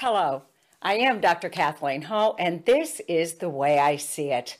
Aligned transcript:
Hello, 0.00 0.44
I 0.80 0.94
am 0.94 1.20
Dr. 1.20 1.50
Kathleen 1.50 2.00
Hall, 2.00 2.34
and 2.38 2.64
this 2.64 3.02
is 3.06 3.34
The 3.34 3.50
Way 3.50 3.78
I 3.78 3.96
See 3.96 4.30
It. 4.30 4.56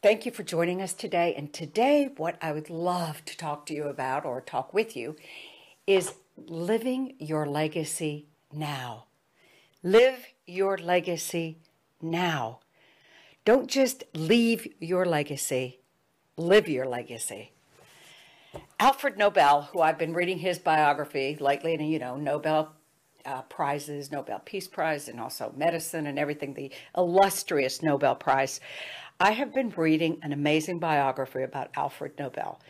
Thank 0.00 0.24
you 0.24 0.30
for 0.30 0.44
joining 0.44 0.80
us 0.80 0.92
today. 0.92 1.34
And 1.36 1.52
today, 1.52 2.10
what 2.16 2.38
I 2.40 2.52
would 2.52 2.70
love 2.70 3.24
to 3.24 3.36
talk 3.36 3.66
to 3.66 3.74
you 3.74 3.88
about 3.88 4.24
or 4.24 4.40
talk 4.40 4.72
with 4.72 4.96
you 4.96 5.16
is 5.88 6.14
living 6.36 7.16
your 7.18 7.46
legacy 7.46 8.28
now. 8.52 9.06
Live 9.82 10.28
your 10.46 10.78
legacy 10.78 11.58
now. 12.00 12.60
Don't 13.44 13.66
just 13.66 14.04
leave 14.14 14.68
your 14.78 15.04
legacy, 15.04 15.80
live 16.36 16.68
your 16.68 16.86
legacy. 16.86 17.50
Alfred 18.78 19.18
Nobel, 19.18 19.62
who 19.72 19.80
I've 19.80 19.98
been 19.98 20.14
reading 20.14 20.38
his 20.38 20.60
biography 20.60 21.36
lately, 21.40 21.74
and 21.74 21.90
you 21.90 21.98
know, 21.98 22.16
Nobel 22.16 22.76
uh, 23.28 23.42
prizes, 23.42 24.10
Nobel 24.10 24.40
Peace 24.44 24.66
Prize, 24.66 25.08
and 25.08 25.20
also 25.20 25.52
medicine 25.56 26.06
and 26.06 26.18
everything, 26.18 26.54
the 26.54 26.72
illustrious 26.96 27.82
Nobel 27.82 28.14
Prize. 28.14 28.60
I 29.20 29.32
have 29.32 29.52
been 29.52 29.70
reading 29.76 30.18
an 30.22 30.32
amazing 30.32 30.78
biography 30.78 31.42
about 31.42 31.70
Alfred 31.76 32.12
Nobel. 32.18 32.60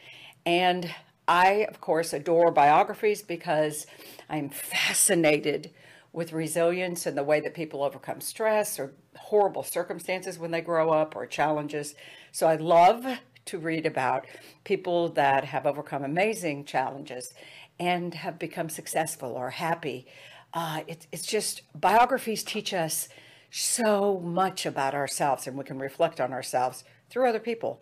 And 0.44 0.92
I, 1.28 1.66
of 1.68 1.80
course, 1.80 2.12
adore 2.12 2.50
biographies 2.50 3.22
because 3.22 3.86
I'm 4.28 4.48
fascinated 4.48 5.70
with 6.12 6.32
resilience 6.32 7.06
and 7.06 7.16
the 7.16 7.22
way 7.22 7.38
that 7.40 7.54
people 7.54 7.84
overcome 7.84 8.20
stress 8.20 8.80
or 8.80 8.94
horrible 9.16 9.62
circumstances 9.62 10.38
when 10.38 10.50
they 10.50 10.62
grow 10.62 10.90
up 10.90 11.14
or 11.14 11.26
challenges. 11.26 11.94
So 12.32 12.48
I 12.48 12.56
love 12.56 13.06
to 13.44 13.58
read 13.58 13.86
about 13.86 14.26
people 14.64 15.10
that 15.10 15.44
have 15.44 15.66
overcome 15.66 16.02
amazing 16.02 16.64
challenges 16.64 17.32
and 17.78 18.14
have 18.14 18.38
become 18.38 18.68
successful 18.68 19.32
or 19.32 19.50
happy. 19.50 20.06
Uh, 20.54 20.80
it, 20.86 21.06
it's 21.12 21.26
just 21.26 21.62
biographies 21.78 22.42
teach 22.42 22.72
us 22.72 23.08
so 23.50 24.20
much 24.20 24.66
about 24.66 24.94
ourselves 24.94 25.46
and 25.46 25.56
we 25.56 25.64
can 25.64 25.78
reflect 25.78 26.20
on 26.20 26.32
ourselves 26.32 26.84
through 27.10 27.28
other 27.28 27.38
people. 27.40 27.80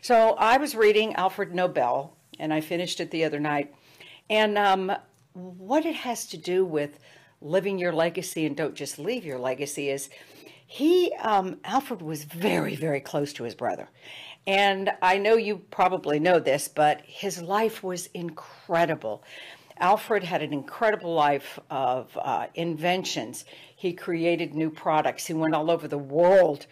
So 0.00 0.34
I 0.38 0.58
was 0.58 0.74
reading 0.74 1.14
Alfred 1.14 1.54
Nobel 1.54 2.16
and 2.38 2.52
I 2.52 2.60
finished 2.60 3.00
it 3.00 3.10
the 3.10 3.24
other 3.24 3.40
night. 3.40 3.74
And 4.28 4.58
um, 4.58 4.92
what 5.32 5.86
it 5.86 5.96
has 5.96 6.26
to 6.28 6.36
do 6.36 6.64
with 6.64 6.98
living 7.40 7.78
your 7.78 7.92
legacy 7.92 8.46
and 8.46 8.56
don't 8.56 8.74
just 8.74 8.98
leave 8.98 9.24
your 9.24 9.38
legacy 9.38 9.90
is 9.90 10.08
he, 10.66 11.12
um, 11.22 11.58
Alfred 11.64 12.02
was 12.02 12.24
very, 12.24 12.74
very 12.74 13.00
close 13.00 13.32
to 13.34 13.44
his 13.44 13.54
brother. 13.54 13.88
And 14.46 14.90
I 15.02 15.18
know 15.18 15.36
you 15.36 15.58
probably 15.70 16.18
know 16.20 16.38
this, 16.38 16.68
but 16.68 17.02
his 17.04 17.42
life 17.42 17.82
was 17.82 18.08
incredible. 18.14 19.22
Alfred 19.78 20.24
had 20.24 20.42
an 20.42 20.52
incredible 20.52 21.12
life 21.14 21.58
of 21.70 22.16
uh, 22.20 22.46
inventions. 22.54 23.44
He 23.76 23.92
created 23.92 24.54
new 24.54 24.70
products. 24.70 25.26
He 25.26 25.34
went 25.34 25.54
all 25.54 25.70
over 25.70 25.86
the 25.86 25.98
world 25.98 26.66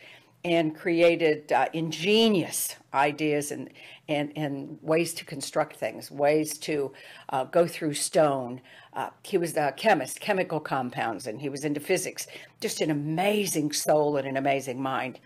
and 0.44 0.76
created 0.76 1.50
uh, 1.52 1.66
ingenious 1.72 2.76
ideas 2.92 3.50
and, 3.50 3.70
and, 4.08 4.32
and 4.36 4.78
ways 4.82 5.14
to 5.14 5.24
construct 5.24 5.76
things, 5.76 6.10
ways 6.10 6.58
to 6.58 6.92
uh, 7.30 7.44
go 7.44 7.66
through 7.66 7.94
stone. 7.94 8.60
Uh, 8.92 9.08
he 9.22 9.38
was 9.38 9.56
a 9.56 9.72
chemist, 9.72 10.20
chemical 10.20 10.60
compounds, 10.60 11.26
and 11.26 11.40
he 11.40 11.48
was 11.48 11.64
into 11.64 11.80
physics. 11.80 12.26
Just 12.60 12.80
an 12.80 12.90
amazing 12.90 13.72
soul 13.72 14.16
and 14.18 14.28
an 14.28 14.36
amazing 14.36 14.80
mind. 14.80 15.18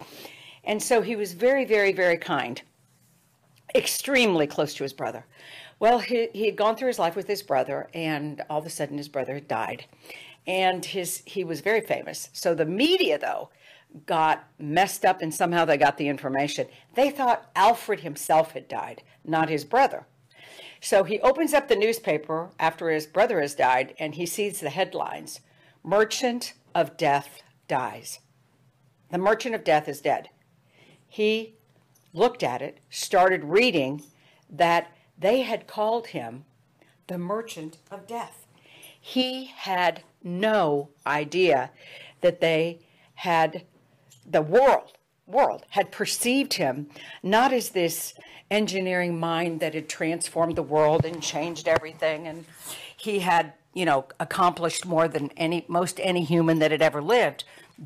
And 0.65 0.81
so 0.83 1.03
he 1.03 1.17
was 1.17 1.33
very, 1.33 1.65
very, 1.65 1.93
very 1.93 2.17
kind, 2.17 2.63
extremely 3.75 4.47
close 4.47 4.75
to 4.75 4.85
his 4.85 4.93
brother. 4.93 5.27
Well, 5.81 6.01
he, 6.01 6.29
he 6.33 6.47
had 6.47 6.57
gone 6.57 6.77
through 6.77 6.89
his 6.89 6.99
life 6.99 7.15
with 7.15 7.29
his 7.29 7.43
brother, 7.43 7.89
and 7.95 8.43
all 8.51 8.59
of 8.59 8.67
a 8.67 8.71
sudden 8.71 8.99
his 8.99 9.09
brother 9.09 9.35
had 9.35 9.49
died. 9.49 9.87
And 10.47 10.85
his 10.85 11.23
he 11.27 11.45
was 11.45 11.61
very 11.61 11.81
famous. 11.81 12.31
So 12.33 12.55
the 12.55 12.65
media, 12.65 13.19
though, 13.19 13.51
got 14.07 14.49
messed 14.59 15.05
up 15.05 15.23
and 15.23 15.35
somehow 15.35 15.65
they 15.65 15.77
got 15.77 15.99
the 15.99 16.09
information. 16.09 16.67
They 16.95 17.11
thought 17.11 17.51
Alfred 17.55 18.01
himself 18.01 18.53
had 18.53 18.69
died, 18.69 19.03
not 19.25 19.49
his 19.49 19.65
brother. 19.65 20.07
So 20.81 21.05
he 21.05 21.21
opens 21.21 21.53
up 21.53 21.69
the 21.69 21.77
newspaper 21.77 22.51
after 22.59 22.91
his 22.91 23.07
brother 23.07 23.41
has 23.41 23.55
died 23.55 23.95
and 23.99 24.15
he 24.15 24.27
sees 24.27 24.61
the 24.61 24.71
headlines 24.71 25.41
Merchant 25.83 26.55
of 26.75 26.97
Death 26.97 27.43
dies. 27.67 28.21
The 29.11 29.19
merchant 29.19 29.55
of 29.55 29.65
death 29.65 29.89
is 29.89 30.01
dead 30.01 30.29
he 31.09 31.55
looked 32.13 32.43
at 32.43 32.63
it, 32.63 32.79
started 32.91 33.45
reading 33.45 34.03
that 34.51 34.93
they 35.19 35.43
had 35.43 35.67
called 35.67 36.09
him 36.09 36.45
the 37.07 37.19
merchant 37.19 37.79
of 37.91 38.07
death. 38.07 38.47
He 39.01 39.47
had 39.47 40.03
no 40.23 40.91
idea 41.07 41.71
that 42.21 42.41
they 42.41 42.81
had 43.15 43.65
the 44.29 44.43
world 44.43 44.93
world 45.27 45.65
had 45.71 45.93
perceived 45.93 46.55
him 46.55 46.89
not 47.23 47.53
as 47.53 47.71
this 47.71 48.15
engineering 48.51 49.19
mind 49.21 49.61
that 49.61 49.75
had 49.75 49.89
transformed 49.89 50.57
the 50.57 50.63
world 50.63 51.05
and 51.05 51.23
changed 51.23 51.69
everything 51.69 52.27
and 52.27 52.47
he 52.97 53.19
had 53.19 53.53
you 53.75 53.85
know 53.85 54.07
accomplished 54.19 54.87
more 54.87 55.07
than 55.07 55.31
any 55.37 55.65
most 55.69 56.01
any 56.03 56.25
human 56.25 56.59
that 56.59 56.71
had 56.71 56.81
ever 56.81 57.03
lived 57.03 57.45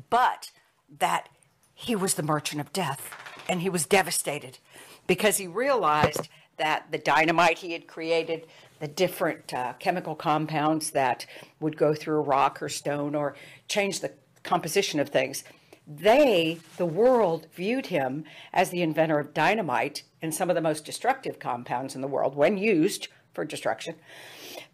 but 0.09 0.51
that 0.99 1.29
he 1.73 1.95
was 1.95 2.13
the 2.13 2.23
merchant 2.23 2.61
of 2.61 2.73
death. 2.73 3.09
And 3.49 3.61
he 3.61 3.69
was 3.69 3.85
devastated 3.85 4.59
because 5.05 5.37
he 5.37 5.47
realized 5.47 6.29
that 6.57 6.91
the 6.91 6.97
dynamite 6.97 7.59
he 7.59 7.73
had 7.73 7.87
created, 7.87 8.47
the 8.79 8.87
different 8.87 9.53
uh, 9.53 9.73
chemical 9.79 10.15
compounds 10.15 10.91
that 10.91 11.25
would 11.59 11.77
go 11.77 11.93
through 11.93 12.21
rock 12.21 12.61
or 12.61 12.69
stone 12.69 13.15
or 13.15 13.35
change 13.67 13.99
the 13.99 14.13
composition 14.43 14.99
of 14.99 15.09
things, 15.09 15.43
they, 15.87 16.59
the 16.77 16.85
world, 16.85 17.47
viewed 17.53 17.87
him 17.87 18.23
as 18.53 18.69
the 18.69 18.81
inventor 18.81 19.19
of 19.19 19.33
dynamite 19.33 20.03
and 20.21 20.33
some 20.33 20.49
of 20.49 20.55
the 20.55 20.61
most 20.61 20.85
destructive 20.85 21.39
compounds 21.39 21.95
in 21.95 22.01
the 22.01 22.07
world 22.07 22.35
when 22.35 22.57
used 22.57 23.09
for 23.33 23.43
destruction. 23.43 23.95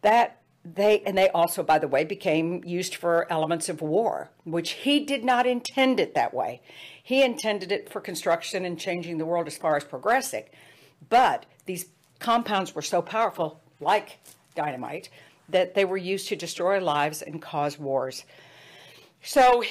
That 0.02 0.40
they 0.64 1.02
and 1.06 1.18
they 1.18 1.30
also 1.30 1.64
by 1.64 1.80
the 1.80 1.88
way 1.88 2.04
became 2.04 2.64
used 2.66 2.96
for 2.96 3.32
elements 3.32 3.70
of 3.70 3.82
war 3.82 4.30
which 4.44 4.72
he 4.72 5.00
did 5.00 5.24
not 5.24 5.48
intend 5.48 6.00
it 6.00 6.14
that 6.14 6.34
way 6.34 6.62
he 7.02 7.24
intended 7.24 7.72
it 7.72 7.90
for 7.90 8.02
construction 8.02 8.66
and 8.66 8.78
changing 8.78 9.18
the 9.18 9.26
world 9.26 9.48
as 9.48 9.58
far 9.58 9.78
as 9.78 9.86
progressing 9.86 10.44
but 11.08 11.46
these 11.70 11.86
compounds 12.18 12.74
were 12.74 12.82
so 12.82 13.00
powerful 13.00 13.62
like 13.80 14.18
dynamite 14.56 15.08
that 15.50 15.76
they 15.76 15.86
were 15.86 15.98
used 15.98 16.28
to 16.28 16.36
destroy 16.36 16.84
lives 16.84 17.22
and 17.22 17.40
cause 17.40 17.78
wars. 17.78 18.26
So 19.22 19.64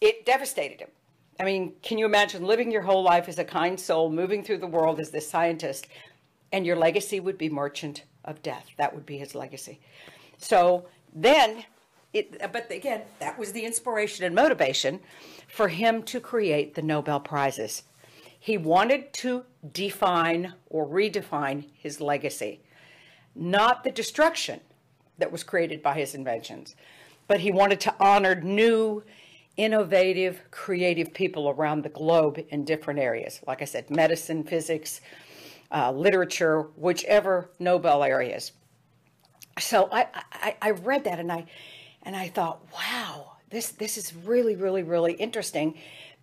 it 0.00 0.24
devastated 0.24 0.80
him. 0.80 0.88
I 1.38 1.44
mean 1.44 1.74
can 1.82 1.98
you 1.98 2.06
imagine 2.06 2.46
living 2.46 2.70
your 2.70 2.80
whole 2.80 3.02
life 3.02 3.28
as 3.28 3.38
a 3.38 3.44
kind 3.44 3.78
soul 3.78 4.10
moving 4.10 4.42
through 4.42 4.56
the 4.56 4.66
world 4.66 4.98
as 4.98 5.10
this 5.10 5.28
scientist 5.28 5.86
and 6.50 6.64
your 6.64 6.76
legacy 6.76 7.20
would 7.20 7.36
be 7.36 7.50
merchant 7.50 8.04
of 8.24 8.42
death? 8.42 8.70
That 8.78 8.94
would 8.94 9.04
be 9.04 9.18
his 9.18 9.34
legacy. 9.34 9.80
So 10.38 10.86
then, 11.14 11.64
it, 12.14 12.40
but 12.54 12.70
again, 12.70 13.02
that 13.18 13.38
was 13.38 13.52
the 13.52 13.66
inspiration 13.66 14.24
and 14.24 14.34
motivation 14.34 15.00
for 15.46 15.68
him 15.68 16.04
to 16.04 16.20
create 16.20 16.74
the 16.74 16.82
Nobel 16.82 17.20
Prizes. 17.20 17.82
He 18.44 18.58
wanted 18.58 19.12
to 19.14 19.44
define 19.72 20.52
or 20.68 20.86
redefine 20.86 21.64
his 21.72 22.00
legacy, 22.00 22.60
not 23.34 23.84
the 23.84 23.90
destruction 23.90 24.60
that 25.16 25.32
was 25.32 25.42
created 25.42 25.82
by 25.82 25.94
his 25.94 26.14
inventions, 26.14 26.76
but 27.26 27.40
he 27.40 27.50
wanted 27.50 27.80
to 27.80 27.94
honor 27.98 28.34
new, 28.34 29.02
innovative, 29.56 30.42
creative 30.50 31.14
people 31.14 31.48
around 31.48 31.82
the 31.82 31.88
globe 31.88 32.44
in 32.50 32.64
different 32.64 33.00
areas. 33.00 33.40
Like 33.46 33.62
I 33.62 33.64
said, 33.64 33.88
medicine, 33.88 34.44
physics, 34.44 35.00
uh, 35.72 35.92
literature, 35.92 36.62
whichever 36.76 37.48
Nobel 37.58 38.04
areas 38.04 38.52
so 39.58 39.88
I, 39.92 40.06
I, 40.32 40.56
I 40.60 40.70
read 40.70 41.04
that 41.04 41.18
and 41.18 41.30
I 41.30 41.46
and 42.02 42.14
I 42.14 42.28
thought, 42.28 42.60
wow, 42.72 43.32
this 43.50 43.70
this 43.70 43.96
is 43.96 44.14
really, 44.14 44.56
really, 44.56 44.82
really 44.82 45.14
interesting 45.14 45.74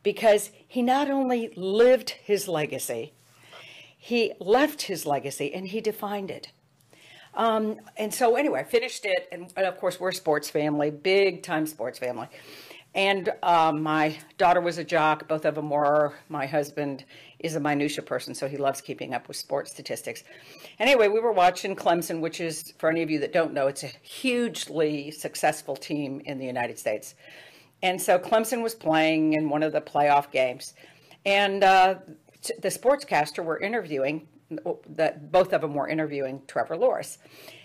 because 0.04 0.52
he 0.68 0.82
not 0.82 1.10
only 1.10 1.52
lived 1.56 2.12
his 2.12 2.48
legacy, 2.48 3.14
he 3.98 4.34
left 4.40 4.84
his 4.84 5.06
legacy 5.06 5.54
and 5.54 5.68
he 5.68 5.82
defined 5.82 6.32
it. 6.32 6.52
Um, 7.34 7.80
and 7.98 8.14
so 8.14 8.36
anyway, 8.36 8.60
I 8.60 8.64
finished 8.64 9.06
it, 9.06 9.30
and, 9.32 9.54
and 9.56 9.66
of 9.66 9.78
course 9.78 10.00
we're 10.00 10.10
a 10.10 10.14
sports 10.14 10.50
family, 10.50 10.92
big 10.92 11.44
time 11.44 11.66
sports 11.66 11.98
family. 11.98 12.28
And 12.94 13.32
um, 13.42 13.82
my 13.82 14.18
daughter 14.38 14.60
was 14.60 14.78
a 14.78 14.84
jock. 14.84 15.30
Both 15.30 15.46
of 15.46 15.56
them 15.56 15.70
were. 15.70 16.14
My 16.28 16.46
husband 16.46 17.06
is 17.40 17.56
a 17.56 17.60
minutia 17.60 18.04
person, 18.04 18.36
so 18.36 18.50
he 18.50 18.58
loves 18.58 18.82
keeping 18.82 19.14
up 19.14 19.30
with 19.30 19.38
sports 19.38 19.72
statistics. 19.72 20.26
Anyway, 20.78 21.08
we 21.08 21.22
were 21.22 21.32
watching 21.32 21.74
Clemson, 21.74 22.20
which 22.20 22.42
is, 22.42 22.74
for 22.80 22.90
any 22.90 23.02
of 23.02 23.10
you 23.10 23.20
that 23.20 23.32
don't 23.32 23.54
know, 23.54 23.68
it's 23.68 23.84
a 23.84 23.92
hugely 24.02 25.10
successful 25.10 25.78
team 25.78 26.22
in 26.26 26.38
the 26.38 26.46
United 26.46 26.78
States. 26.78 27.16
And 27.84 28.02
so 28.02 28.20
Clemson 28.20 28.62
was 28.62 28.76
playing 28.76 29.34
in 29.34 29.50
one 29.50 29.64
of 29.64 29.72
the 29.72 29.82
playoff 29.82 30.32
games, 30.32 30.74
and 31.26 31.64
uh, 31.64 31.96
the 32.62 32.70
sportscaster 32.70 33.44
were 33.44 33.60
interviewing. 33.60 34.28
That 34.90 35.32
both 35.32 35.54
of 35.54 35.62
them 35.62 35.74
were 35.74 35.88
interviewing 35.88 36.42
Trevor 36.48 36.76
Lawrence. 36.76 37.18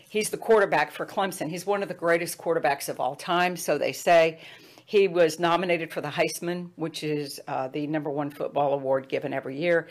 He's 0.09 0.31
the 0.31 0.37
quarterback 0.37 0.93
for 0.93 1.05
Clemson. 1.05 1.51
He's 1.51 1.67
one 1.67 1.83
of 1.83 1.89
the 1.89 1.95
greatest 1.95 2.39
quarterbacks 2.39 2.89
of 2.89 3.01
all 3.01 3.17
time, 3.17 3.57
so 3.57 3.77
they 3.77 3.93
say. 3.93 4.41
He 4.89 5.09
was 5.09 5.41
nominated 5.41 5.93
for 5.93 6.01
the 6.01 6.09
Heisman, 6.09 6.71
which 6.77 7.03
is 7.03 7.41
uh, 7.49 7.67
the 7.67 7.89
number 7.89 8.09
one 8.09 8.31
football 8.31 8.73
award 8.73 9.09
given 9.09 9.33
every 9.33 9.59
year. 9.59 9.89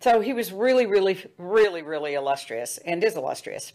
So 0.00 0.20
he 0.20 0.34
was 0.34 0.52
really, 0.52 0.84
really, 0.84 1.24
really, 1.38 1.80
really 1.80 2.12
illustrious 2.12 2.78
and 2.84 3.02
is 3.02 3.16
illustrious. 3.16 3.72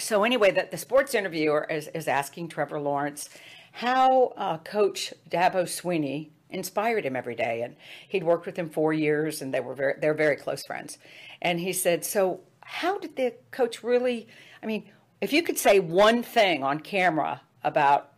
So 0.00 0.24
anyway, 0.24 0.50
that 0.52 0.70
the 0.70 0.76
sports 0.76 1.14
interviewer 1.14 1.66
is, 1.68 1.88
is 1.88 2.08
asking 2.08 2.48
Trevor 2.48 2.78
Lawrence 2.78 3.30
how 3.72 4.32
uh, 4.36 4.58
Coach 4.58 5.12
Dabo 5.28 5.64
Swinney 5.64 6.30
inspired 6.50 7.04
him 7.04 7.16
every 7.16 7.34
day, 7.34 7.62
and 7.62 7.76
he'd 8.08 8.24
worked 8.24 8.46
with 8.46 8.56
him 8.56 8.70
four 8.70 8.92
years, 8.92 9.42
and 9.42 9.52
they 9.52 9.60
were 9.60 9.74
very 9.74 9.94
they're 10.00 10.14
very 10.14 10.36
close 10.36 10.64
friends. 10.64 10.98
And 11.40 11.60
he 11.60 11.72
said, 11.72 12.04
"So 12.04 12.40
how 12.60 12.98
did 12.98 13.16
the 13.16 13.34
coach 13.50 13.82
really? 13.82 14.28
I 14.62 14.66
mean, 14.66 14.90
if 15.20 15.32
you 15.32 15.42
could 15.42 15.58
say 15.58 15.80
one 15.80 16.22
thing 16.22 16.62
on 16.62 16.80
camera 16.80 17.42
about 17.64 18.12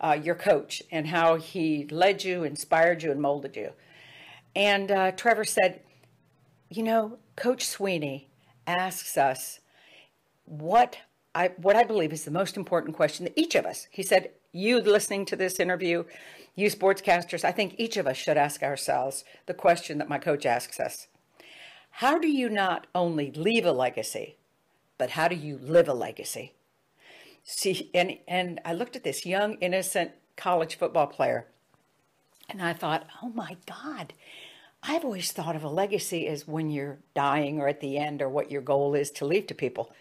uh, 0.00 0.18
your 0.22 0.34
coach 0.34 0.82
and 0.90 1.06
how 1.08 1.36
he 1.36 1.86
led 1.90 2.24
you, 2.24 2.44
inspired 2.44 3.02
you, 3.02 3.10
and 3.10 3.20
molded 3.20 3.56
you. 3.56 3.72
And 4.54 4.90
uh, 4.90 5.12
Trevor 5.12 5.44
said, 5.44 5.80
You 6.68 6.82
know, 6.82 7.18
Coach 7.36 7.64
Swinney 7.64 8.26
asks 8.66 9.16
us 9.16 9.60
what 10.44 10.98
I, 11.34 11.48
what 11.56 11.76
I 11.76 11.84
believe 11.84 12.12
is 12.12 12.24
the 12.24 12.30
most 12.30 12.56
important 12.56 12.96
question 12.96 13.24
that 13.24 13.38
each 13.38 13.54
of 13.54 13.66
us, 13.66 13.86
he 13.90 14.02
said, 14.02 14.30
you 14.58 14.80
listening 14.80 15.24
to 15.26 15.36
this 15.36 15.60
interview, 15.60 16.04
you 16.54 16.68
sportscasters, 16.68 17.44
I 17.44 17.52
think 17.52 17.74
each 17.78 17.96
of 17.96 18.06
us 18.06 18.16
should 18.16 18.36
ask 18.36 18.62
ourselves 18.62 19.24
the 19.46 19.54
question 19.54 19.98
that 19.98 20.08
my 20.08 20.18
coach 20.18 20.44
asks 20.44 20.80
us 20.80 21.06
How 21.90 22.18
do 22.18 22.28
you 22.28 22.48
not 22.48 22.86
only 22.94 23.30
leave 23.30 23.64
a 23.64 23.72
legacy, 23.72 24.36
but 24.98 25.10
how 25.10 25.28
do 25.28 25.36
you 25.36 25.58
live 25.62 25.88
a 25.88 25.94
legacy? 25.94 26.54
see 27.44 27.90
and 27.94 28.18
and 28.28 28.60
I 28.62 28.74
looked 28.74 28.94
at 28.94 29.04
this 29.04 29.24
young 29.24 29.54
innocent 29.54 30.10
college 30.36 30.76
football 30.76 31.06
player 31.06 31.46
and 32.50 32.60
I 32.60 32.74
thought, 32.74 33.06
"Oh 33.22 33.30
my 33.30 33.56
god, 33.66 34.12
I've 34.82 35.04
always 35.04 35.32
thought 35.32 35.56
of 35.56 35.64
a 35.64 35.68
legacy 35.68 36.26
as 36.26 36.46
when 36.46 36.70
you're 36.70 36.98
dying 37.14 37.60
or 37.60 37.68
at 37.68 37.80
the 37.80 37.96
end 37.96 38.22
or 38.22 38.28
what 38.28 38.50
your 38.50 38.62
goal 38.62 38.94
is 38.94 39.10
to 39.12 39.24
leave 39.24 39.46
to 39.48 39.54
people. 39.54 39.92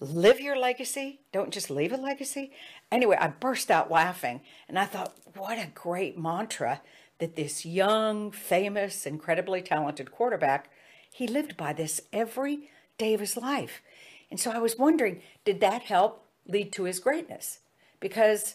Live 0.00 0.40
your 0.40 0.56
legacy, 0.58 1.20
don't 1.30 1.52
just 1.52 1.70
leave 1.70 1.92
a 1.92 1.96
legacy." 1.96 2.52
Anyway, 2.90 3.16
I 3.20 3.28
burst 3.28 3.70
out 3.70 3.90
laughing 3.90 4.40
and 4.68 4.78
I 4.78 4.86
thought, 4.86 5.14
"What 5.36 5.58
a 5.58 5.70
great 5.74 6.18
mantra 6.18 6.80
that 7.18 7.36
this 7.36 7.66
young, 7.66 8.32
famous, 8.32 9.06
incredibly 9.06 9.60
talented 9.60 10.10
quarterback, 10.10 10.70
he 11.12 11.26
lived 11.26 11.56
by 11.56 11.74
this 11.74 12.00
every 12.12 12.70
day 12.96 13.12
of 13.14 13.20
his 13.20 13.36
life." 13.36 13.82
And 14.30 14.40
so 14.40 14.50
I 14.50 14.58
was 14.58 14.78
wondering, 14.78 15.22
did 15.44 15.60
that 15.60 15.82
help 15.82 16.24
lead 16.46 16.72
to 16.72 16.84
his 16.84 17.00
greatness. 17.00 17.60
Because 17.98 18.54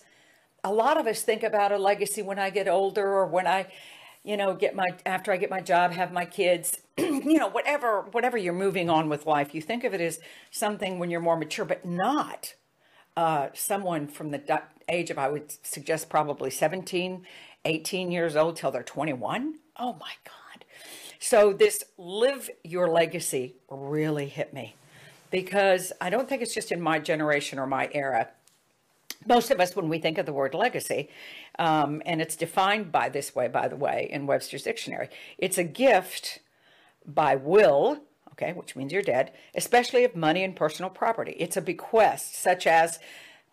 a 0.63 0.74
lot 0.74 0.98
of 0.98 1.06
us 1.06 1.21
think 1.21 1.44
about 1.44 1.71
a 1.71 1.77
legacy 1.77 2.21
when 2.21 2.39
I 2.39 2.50
get 2.50 2.68
older 2.68 3.13
or 3.13 3.27
when 3.27 3.45
I, 3.45 3.68
you 4.25 4.38
know, 4.38 4.56
get 4.56 4.75
my 4.75 4.88
after 5.06 5.31
I 5.31 5.38
get 5.38 5.51
my 5.51 5.62
job, 5.62 5.92
have 5.92 6.12
my 6.12 6.25
kids, 6.25 6.80
you 6.98 7.38
know, 7.38 7.48
whatever 7.48 8.01
whatever 8.12 8.38
you're 8.38 8.54
moving 8.54 8.89
on 8.89 9.07
with 9.07 9.25
life, 9.25 9.54
you 9.54 9.62
think 9.62 9.83
of 9.83 9.94
it 9.94 10.01
as 10.01 10.19
something 10.50 10.98
when 10.98 11.12
you're 11.12 11.22
more 11.22 11.38
mature, 11.38 11.63
but 11.63 11.86
not 11.86 12.56
uh, 13.16 13.50
someone 13.54 14.07
from 14.07 14.31
the 14.31 14.62
age 14.89 15.12
of 15.12 15.19
I 15.19 15.30
would 15.30 15.54
suggest 15.66 16.10
probably 16.10 16.50
17, 16.50 17.25
18 17.66 18.12
years 18.12 18.36
old 18.36 18.56
till 18.56 18.72
they're 18.72 18.83
21. 18.83 19.56
Oh 19.77 19.94
my 19.94 20.12
God. 20.24 20.66
So 21.19 21.54
this 21.54 21.83
live 21.98 22.50
your 22.63 22.89
legacy 22.89 23.56
really 23.69 24.27
hit 24.27 24.54
me 24.54 24.75
because 25.31 25.92
I 26.01 26.10
don't 26.10 26.27
think 26.27 26.42
it's 26.42 26.54
just 26.54 26.72
in 26.72 26.81
my 26.81 27.00
generation 27.00 27.60
or 27.60 27.68
my 27.68 27.89
era. 27.94 28.30
Most 29.27 29.51
of 29.51 29.60
us, 29.60 29.75
when 29.75 29.89
we 29.89 30.00
think 30.00 30.18
of 30.18 30.25
the 30.25 30.33
word 30.33 30.54
legacy, 30.54 31.10
um, 31.57 32.01
and 32.06 32.22
it's 32.22 32.36
defined 32.36 32.92
by 32.92 33.10
this 33.10 33.36
way, 33.36 33.48
by 33.48 33.68
the 33.68 33.75
way, 33.75 34.07
in 34.12 34.27
Webster's 34.27 34.63
dictionary, 34.63 35.10
it's 35.38 35.57
a 35.57 35.63
gift 35.63 36.39
by 37.06 37.36
will, 37.36 38.00
okay, 38.33 38.54
which 38.54 38.75
means 38.75 38.94
you're 38.94 39.01
dead, 39.01 39.31
especially 39.56 40.04
of 40.04 40.16
money 40.16 40.44
and 40.44 40.56
personal 40.56 40.89
property. 40.89 41.36
It's 41.39 41.57
a 41.57 41.62
bequest, 41.62 42.36
such 42.36 42.68
as 42.68 43.00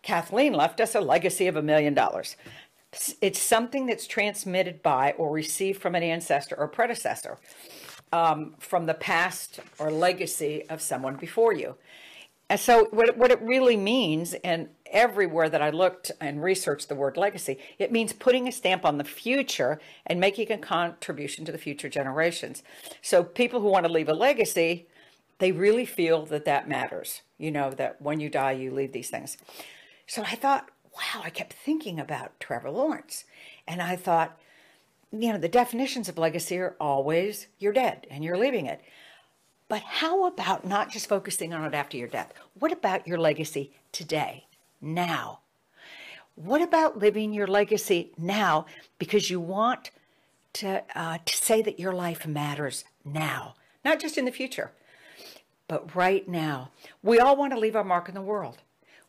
Kathleen 0.03 0.53
left 0.53 0.79
us 0.79 0.95
a 0.95 1.01
legacy 1.01 1.47
of 1.47 1.55
a 1.55 1.61
million 1.61 1.93
dollars. 1.93 2.35
It's 3.21 3.39
something 3.39 3.87
that's 3.87 4.05
transmitted 4.05 4.83
by 4.83 5.13
or 5.13 5.31
received 5.31 5.81
from 5.81 5.95
an 5.95 6.03
ancestor 6.03 6.55
or 6.55 6.67
predecessor 6.67 7.39
um, 8.11 8.53
from 8.59 8.85
the 8.85 8.93
past 8.93 9.59
or 9.79 9.89
legacy 9.89 10.63
of 10.69 10.81
someone 10.81 11.15
before 11.15 11.53
you. 11.53 11.75
And 12.49 12.59
so, 12.59 12.87
what, 12.91 13.17
what 13.17 13.31
it 13.31 13.41
really 13.41 13.77
means, 13.77 14.35
and 14.35 14.69
everywhere 14.93 15.49
that 15.49 15.61
I 15.61 15.71
looked 15.71 16.11
and 16.21 16.41
researched 16.41 16.87
the 16.87 16.95
word 16.95 17.17
legacy, 17.17 17.57
it 17.77 17.91
means 17.91 18.13
putting 18.13 18.47
a 18.47 18.51
stamp 18.51 18.85
on 18.85 18.97
the 18.97 19.03
future 19.03 19.79
and 20.05 20.19
making 20.19 20.51
a 20.51 20.57
contribution 20.57 21.43
to 21.45 21.51
the 21.51 21.57
future 21.57 21.89
generations. 21.89 22.63
So, 23.01 23.23
people 23.23 23.59
who 23.59 23.67
want 23.67 23.85
to 23.85 23.91
leave 23.91 24.07
a 24.07 24.13
legacy, 24.13 24.87
they 25.39 25.51
really 25.51 25.85
feel 25.85 26.25
that 26.27 26.45
that 26.45 26.69
matters. 26.69 27.21
You 27.37 27.51
know, 27.51 27.71
that 27.71 28.01
when 28.01 28.19
you 28.19 28.29
die, 28.29 28.53
you 28.53 28.71
leave 28.71 28.93
these 28.93 29.09
things. 29.09 29.37
So, 30.07 30.23
I 30.23 30.35
thought, 30.35 30.69
wow, 30.95 31.21
I 31.23 31.29
kept 31.29 31.53
thinking 31.53 31.99
about 31.99 32.39
Trevor 32.39 32.69
Lawrence. 32.69 33.25
And 33.67 33.81
I 33.81 33.95
thought, 33.95 34.39
you 35.11 35.31
know, 35.31 35.37
the 35.37 35.47
definitions 35.47 36.09
of 36.09 36.17
legacy 36.17 36.57
are 36.59 36.75
always 36.79 37.47
you're 37.59 37.73
dead 37.73 38.07
and 38.09 38.23
you're 38.23 38.37
leaving 38.37 38.65
it. 38.65 38.81
But 39.69 39.81
how 39.81 40.27
about 40.27 40.67
not 40.67 40.91
just 40.91 41.07
focusing 41.07 41.53
on 41.53 41.65
it 41.65 41.73
after 41.73 41.97
your 41.97 42.07
death? 42.07 42.33
What 42.59 42.71
about 42.71 43.07
your 43.07 43.17
legacy 43.17 43.71
today, 43.91 44.45
now? 44.83 45.39
What 46.35 46.61
about 46.61 46.97
living 46.97 47.33
your 47.33 47.47
legacy 47.47 48.11
now 48.17 48.65
because 48.97 49.29
you 49.29 49.39
want 49.39 49.91
to, 50.53 50.83
uh, 50.95 51.19
to 51.25 51.37
say 51.37 51.61
that 51.61 51.79
your 51.79 51.93
life 51.93 52.27
matters 52.27 52.85
now, 53.05 53.55
not 53.85 53.99
just 53.99 54.17
in 54.17 54.25
the 54.25 54.31
future, 54.31 54.71
but 55.67 55.95
right 55.95 56.27
now? 56.27 56.71
We 57.01 57.19
all 57.19 57.35
want 57.35 57.53
to 57.53 57.59
leave 57.59 57.75
our 57.75 57.83
mark 57.83 58.09
in 58.09 58.15
the 58.15 58.21
world. 58.21 58.57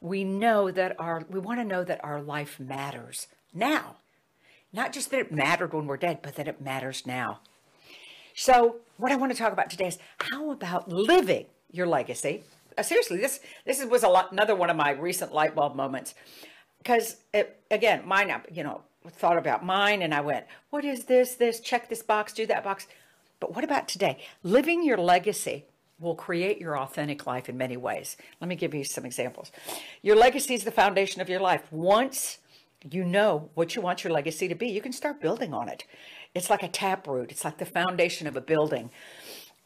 We 0.00 0.23
know 0.23 0.71
that 0.71 0.99
our, 1.00 1.25
we 1.31 1.41
want 1.41 1.61
to 1.61 1.65
know 1.65 1.82
that 1.82 2.05
our 2.05 2.20
life 2.20 2.61
matters 2.61 3.27
now. 3.55 3.97
Not 4.73 4.93
just 4.93 5.11
that 5.11 5.20
it 5.20 5.32
mattered 5.32 5.73
when 5.73 5.87
we're 5.87 5.97
dead, 5.97 6.19
but 6.20 6.35
that 6.35 6.49
it 6.49 6.61
matters 6.61 7.06
now. 7.06 7.41
So, 8.35 8.77
what 8.97 9.12
I 9.12 9.17
want 9.17 9.32
to 9.32 9.38
talk 9.38 9.53
about 9.53 9.70
today 9.70 9.87
is 9.87 9.99
how 10.19 10.50
about 10.50 10.88
living 10.88 11.47
your 11.70 11.87
legacy? 11.87 12.43
Uh, 12.76 12.82
seriously, 12.82 13.19
this 13.19 13.41
this 13.65 13.85
was 13.85 14.03
a 14.03 14.09
lot, 14.09 14.32
another 14.32 14.55
one 14.55 14.71
of 14.71 14.76
my 14.76 14.91
recent 14.91 15.32
light 15.32 15.55
bulb 15.55 15.75
moments. 15.76 16.15
Because 16.79 17.17
again, 17.71 18.06
mine, 18.06 18.35
you 18.53 18.62
know, 18.62 18.82
thought 19.09 19.38
about 19.38 19.65
mine, 19.65 20.03
and 20.03 20.15
I 20.15 20.20
went, 20.20 20.46
"What 20.70 20.84
is 20.84 21.05
this? 21.05 21.34
This 21.34 21.60
check 21.60 21.89
this 21.89 22.03
box, 22.03 22.32
do 22.32 22.46
that 22.46 22.65
box." 22.65 22.87
But 23.41 23.55
what 23.55 23.65
about 23.65 23.89
today? 23.89 24.19
Living 24.43 24.84
your 24.84 24.96
legacy 24.96 25.65
will 25.99 26.15
create 26.15 26.58
your 26.58 26.79
authentic 26.79 27.27
life 27.27 27.49
in 27.49 27.56
many 27.56 27.77
ways. 27.77 28.17
Let 28.41 28.49
me 28.49 28.56
give 28.56 28.75
you 28.75 28.84
some 28.84 29.05
examples. 29.05 29.53
Your 30.03 30.17
legacy 30.17 30.55
is 30.55 30.65
the 30.65 30.70
foundation 30.70 31.20
of 31.20 31.29
your 31.29 31.41
life. 31.41 31.70
Once 31.70 32.39
you 32.91 33.05
know 33.05 33.51
what 33.55 33.75
you 33.75 33.82
want 33.82 34.05
your 34.05 34.13
legacy 34.13 34.49
to 34.49 34.55
be, 34.55 34.69
you 34.69 34.81
can 34.81 34.93
start 34.93 35.20
building 35.20 35.55
on 35.55 35.69
it. 35.69 35.84
It's 36.34 36.51
like 36.51 36.63
a 36.63 36.69
taproot. 36.69 37.31
It's 37.31 37.44
like 37.44 37.58
the 37.58 37.67
foundation 37.67 38.27
of 38.27 38.37
a 38.37 38.41
building. 38.41 38.91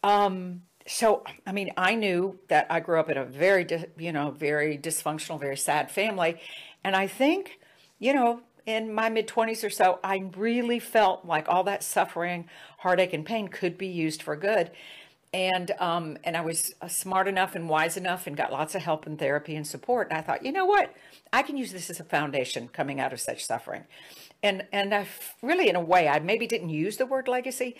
Um, 0.02 0.62
so, 0.88 1.22
I 1.46 1.52
mean, 1.52 1.72
I 1.76 1.94
knew 1.94 2.38
that 2.48 2.66
I 2.70 2.80
grew 2.80 2.98
up 2.98 3.10
in 3.10 3.16
a 3.16 3.24
very, 3.24 3.66
you 3.98 4.12
know, 4.12 4.30
very 4.30 4.78
dysfunctional, 4.78 5.38
very 5.38 5.56
sad 5.56 5.90
family. 5.90 6.40
And 6.82 6.96
I 6.96 7.06
think, 7.06 7.60
you 7.98 8.14
know, 8.14 8.40
in 8.66 8.92
my 8.92 9.08
mid 9.08 9.28
20s 9.28 9.64
or 9.64 9.70
so, 9.70 9.98
I 10.02 10.30
really 10.36 10.78
felt 10.78 11.24
like 11.24 11.48
all 11.48 11.64
that 11.64 11.82
suffering, 11.82 12.48
heartache, 12.78 13.12
and 13.12 13.24
pain 13.24 13.48
could 13.48 13.78
be 13.78 13.86
used 13.86 14.22
for 14.22 14.36
good 14.36 14.70
and 15.32 15.72
um, 15.78 16.16
and 16.24 16.36
I 16.36 16.40
was 16.40 16.74
uh, 16.80 16.88
smart 16.88 17.28
enough 17.28 17.54
and 17.54 17.68
wise 17.68 17.96
enough 17.96 18.26
and 18.26 18.36
got 18.36 18.50
lots 18.50 18.74
of 18.74 18.82
help 18.82 19.06
and 19.06 19.18
therapy 19.18 19.54
and 19.56 19.66
support. 19.66 20.08
And 20.08 20.18
I 20.18 20.22
thought, 20.22 20.44
you 20.44 20.52
know 20.52 20.64
what, 20.64 20.94
I 21.32 21.42
can 21.42 21.56
use 21.56 21.72
this 21.72 21.90
as 21.90 22.00
a 22.00 22.04
foundation 22.04 22.68
coming 22.68 22.98
out 22.98 23.12
of 23.12 23.20
such 23.20 23.44
suffering. 23.44 23.84
And 24.42 24.64
and 24.72 24.94
I 24.94 25.06
really, 25.42 25.68
in 25.68 25.76
a 25.76 25.80
way, 25.80 26.08
I 26.08 26.18
maybe 26.18 26.46
didn't 26.46 26.70
use 26.70 26.96
the 26.96 27.06
word 27.06 27.28
legacy, 27.28 27.76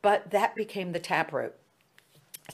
but 0.00 0.30
that 0.30 0.54
became 0.54 0.92
the 0.92 1.00
taproot. 1.00 1.56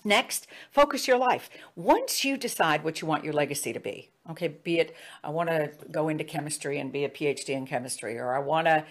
Next, 0.05 0.47
focus 0.71 1.09
your 1.09 1.19
life. 1.19 1.51
Once 1.77 2.25
you 2.25 2.37
decide 2.37 2.85
what 2.85 3.01
you 3.01 3.09
want 3.09 3.25
your 3.25 3.33
legacy 3.33 3.73
to 3.73 3.81
be, 3.81 4.11
okay, 4.31 4.49
be 4.49 4.79
it 4.79 4.95
I 5.23 5.31
want 5.31 5.49
to 5.49 5.71
go 5.91 6.09
into 6.09 6.25
chemistry 6.25 6.79
and 6.79 6.93
be 6.93 7.05
a 7.05 7.09
PhD 7.09 7.51
in 7.51 7.67
chemistry, 7.67 8.19
or 8.19 8.35
I 8.35 8.39
want 8.39 8.67
to 8.67 8.85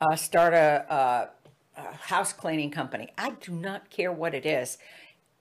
uh, 0.00 0.16
start 0.16 0.54
a, 0.54 1.30
a, 1.76 1.80
a 1.80 1.96
house 1.96 2.32
cleaning 2.32 2.70
company. 2.70 3.10
I 3.18 3.30
do 3.40 3.52
not 3.52 3.90
care 3.90 4.12
what 4.12 4.34
it 4.34 4.46
is 4.46 4.78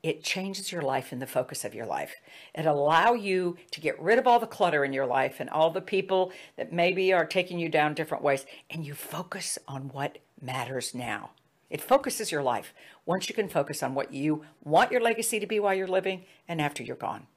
it 0.03 0.21
changes 0.21 0.69
your 0.69 0.81
life 0.81 1.13
and 1.13 1.21
the 1.21 1.25
focus 1.25 1.63
of 1.63 1.73
your 1.73 1.85
life. 1.85 2.13
It 2.53 2.65
allow 2.65 3.13
you 3.13 3.57
to 3.71 3.79
get 3.79 3.99
rid 4.01 4.19
of 4.19 4.27
all 4.27 4.37
the 4.37 4.45
clutter 4.45 4.83
in 4.83 4.91
your 4.91 5.05
life 5.05 5.39
and 5.39 5.49
all 5.49 5.71
the 5.71 5.81
people 5.81 6.33
that 6.57 6.73
maybe 6.73 7.13
are 7.13 7.25
taking 7.25 7.57
you 7.57 7.69
down 7.69 7.93
different 7.93 8.21
ways 8.21 8.45
and 8.69 8.85
you 8.85 8.93
focus 8.93 9.57
on 9.65 9.83
what 9.93 10.17
matters 10.41 10.93
now. 10.93 11.31
It 11.69 11.81
focuses 11.81 12.31
your 12.31 12.43
life 12.43 12.73
once 13.05 13.29
you 13.29 13.35
can 13.35 13.49
focus 13.49 13.81
on 13.81 13.95
what 13.95 14.13
you 14.13 14.43
want 14.63 14.91
your 14.91 15.01
legacy 15.01 15.39
to 15.39 15.47
be 15.47 15.59
while 15.59 15.73
you're 15.73 15.87
living 15.87 16.25
and 16.47 16.61
after 16.61 16.83
you're 16.83 16.95
gone. 16.95 17.27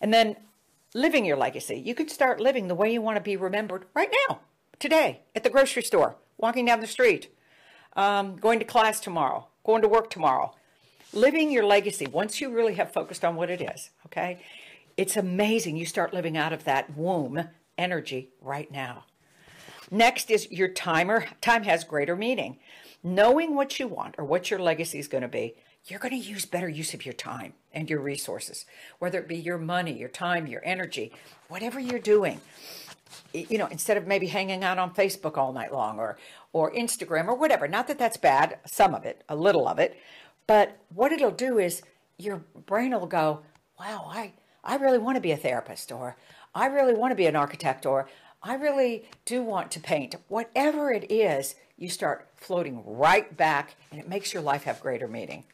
And 0.00 0.12
then 0.12 0.36
living 0.94 1.24
your 1.24 1.36
legacy. 1.36 1.76
You 1.76 1.94
can 1.94 2.08
start 2.08 2.40
living 2.40 2.68
the 2.68 2.74
way 2.74 2.92
you 2.92 3.00
want 3.00 3.16
to 3.16 3.22
be 3.22 3.36
remembered 3.36 3.86
right 3.94 4.10
now, 4.28 4.40
today, 4.78 5.20
at 5.34 5.42
the 5.42 5.50
grocery 5.50 5.82
store, 5.82 6.16
walking 6.36 6.64
down 6.64 6.80
the 6.80 6.86
street, 6.86 7.34
um, 7.94 8.36
going 8.36 8.58
to 8.58 8.64
class 8.64 9.00
tomorrow, 9.00 9.48
going 9.64 9.82
to 9.82 9.88
work 9.88 10.10
tomorrow. 10.10 10.54
Living 11.12 11.50
your 11.50 11.64
legacy, 11.64 12.06
once 12.06 12.40
you 12.40 12.50
really 12.50 12.74
have 12.74 12.92
focused 12.92 13.24
on 13.24 13.36
what 13.36 13.50
it 13.50 13.60
is, 13.60 13.90
okay? 14.06 14.42
It's 14.96 15.16
amazing. 15.16 15.76
You 15.76 15.86
start 15.86 16.14
living 16.14 16.36
out 16.36 16.52
of 16.52 16.64
that 16.64 16.96
womb 16.96 17.48
energy 17.76 18.30
right 18.40 18.70
now. 18.70 19.04
Next 19.90 20.30
is 20.30 20.50
your 20.50 20.68
timer. 20.68 21.26
Time 21.42 21.64
has 21.64 21.84
greater 21.84 22.16
meaning. 22.16 22.58
Knowing 23.04 23.54
what 23.54 23.80
you 23.80 23.88
want 23.88 24.14
or 24.16 24.24
what 24.24 24.50
your 24.50 24.60
legacy 24.60 24.98
is 24.98 25.08
going 25.08 25.22
to 25.22 25.28
be, 25.28 25.54
you're 25.86 25.98
going 25.98 26.12
to 26.12 26.28
use 26.28 26.44
better 26.44 26.68
use 26.68 26.94
of 26.94 27.04
your 27.04 27.12
time 27.12 27.52
and 27.72 27.90
your 27.90 28.00
resources, 28.00 28.64
whether 29.00 29.18
it 29.18 29.26
be 29.26 29.36
your 29.36 29.58
money, 29.58 29.98
your 29.98 30.08
time, 30.08 30.46
your 30.46 30.62
energy, 30.64 31.12
whatever 31.48 31.80
you're 31.80 31.98
doing. 31.98 32.40
You 33.32 33.58
know, 33.58 33.66
instead 33.66 33.96
of 33.96 34.06
maybe 34.06 34.28
hanging 34.28 34.62
out 34.62 34.78
on 34.78 34.94
Facebook 34.94 35.36
all 35.36 35.52
night 35.52 35.72
long 35.72 35.98
or 35.98 36.16
or 36.52 36.72
Instagram 36.72 37.28
or 37.28 37.34
whatever. 37.34 37.66
Not 37.66 37.88
that 37.88 37.98
that's 37.98 38.16
bad, 38.16 38.58
some 38.66 38.94
of 38.94 39.04
it, 39.04 39.22
a 39.28 39.36
little 39.36 39.66
of 39.66 39.78
it, 39.78 39.98
but 40.46 40.78
what 40.94 41.12
it'll 41.12 41.30
do 41.30 41.58
is 41.58 41.82
your 42.18 42.38
brain 42.66 42.92
will 42.92 43.06
go, 43.06 43.40
"Wow, 43.78 44.10
I 44.10 44.32
I 44.64 44.76
really 44.76 44.98
want 44.98 45.16
to 45.16 45.20
be 45.20 45.32
a 45.32 45.36
therapist 45.36 45.90
or 45.92 46.16
I 46.54 46.66
really 46.66 46.94
want 46.94 47.10
to 47.10 47.16
be 47.16 47.26
an 47.26 47.36
architect 47.36 47.84
or 47.86 48.08
I 48.42 48.54
really 48.54 49.04
do 49.24 49.42
want 49.42 49.70
to 49.72 49.80
paint." 49.80 50.14
Whatever 50.28 50.92
it 50.92 51.10
is, 51.10 51.54
you 51.76 51.88
start 51.88 52.28
floating 52.36 52.82
right 52.86 53.36
back 53.36 53.76
and 53.90 54.00
it 54.00 54.08
makes 54.08 54.32
your 54.32 54.42
life 54.42 54.64
have 54.64 54.80
greater 54.80 55.08
meaning. 55.08 55.44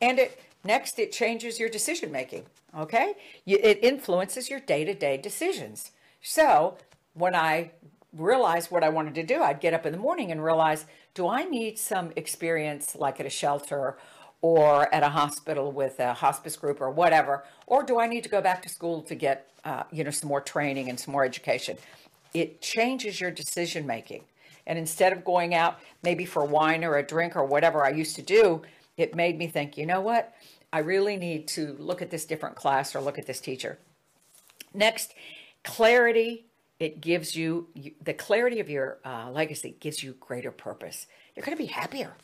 And 0.00 0.18
it 0.18 0.42
next 0.64 0.98
it 0.98 1.12
changes 1.12 1.58
your 1.58 1.68
decision 1.68 2.10
making. 2.10 2.46
Okay, 2.76 3.14
you, 3.44 3.58
it 3.62 3.78
influences 3.82 4.48
your 4.50 4.60
day 4.60 4.84
to 4.84 4.94
day 4.94 5.16
decisions. 5.16 5.90
So 6.22 6.76
when 7.14 7.34
I 7.34 7.72
realized 8.12 8.70
what 8.70 8.84
I 8.84 8.88
wanted 8.88 9.14
to 9.16 9.22
do, 9.22 9.42
I'd 9.42 9.60
get 9.60 9.74
up 9.74 9.86
in 9.86 9.92
the 9.92 9.98
morning 9.98 10.30
and 10.30 10.42
realize, 10.42 10.86
do 11.14 11.28
I 11.28 11.44
need 11.44 11.78
some 11.78 12.12
experience 12.16 12.96
like 12.96 13.20
at 13.20 13.26
a 13.26 13.30
shelter 13.30 13.96
or 14.42 14.92
at 14.94 15.02
a 15.02 15.08
hospital 15.08 15.70
with 15.70 16.00
a 16.00 16.14
hospice 16.14 16.56
group 16.56 16.80
or 16.80 16.90
whatever, 16.90 17.44
or 17.66 17.82
do 17.82 18.00
I 18.00 18.06
need 18.06 18.22
to 18.22 18.30
go 18.30 18.40
back 18.40 18.62
to 18.62 18.68
school 18.68 19.02
to 19.02 19.14
get 19.14 19.50
uh, 19.64 19.82
you 19.92 20.02
know 20.02 20.10
some 20.10 20.28
more 20.28 20.40
training 20.40 20.88
and 20.88 20.98
some 20.98 21.12
more 21.12 21.24
education? 21.24 21.76
It 22.34 22.60
changes 22.60 23.20
your 23.20 23.30
decision 23.30 23.86
making. 23.86 24.24
And 24.66 24.78
instead 24.78 25.12
of 25.12 25.24
going 25.24 25.54
out 25.54 25.80
maybe 26.02 26.24
for 26.24 26.44
wine 26.44 26.84
or 26.84 26.96
a 26.96 27.02
drink 27.02 27.36
or 27.36 27.44
whatever 27.44 27.84
I 27.84 27.90
used 27.90 28.16
to 28.16 28.22
do, 28.22 28.62
it 28.96 29.14
made 29.14 29.38
me 29.38 29.46
think, 29.46 29.76
you 29.76 29.86
know 29.86 30.00
what? 30.00 30.34
I 30.72 30.80
really 30.80 31.16
need 31.16 31.48
to 31.48 31.74
look 31.78 32.02
at 32.02 32.10
this 32.10 32.24
different 32.24 32.56
class 32.56 32.94
or 32.94 33.00
look 33.00 33.18
at 33.18 33.26
this 33.26 33.40
teacher. 33.40 33.78
Next, 34.72 35.14
clarity. 35.64 36.44
It 36.78 37.00
gives 37.00 37.36
you, 37.36 37.66
the 38.02 38.14
clarity 38.14 38.60
of 38.60 38.70
your 38.70 38.98
uh, 39.04 39.30
legacy 39.30 39.76
gives 39.80 40.02
you 40.02 40.14
greater 40.20 40.50
purpose. 40.50 41.06
You're 41.34 41.44
going 41.44 41.56
to 41.56 41.62
be 41.62 41.68
happier. 41.68 42.14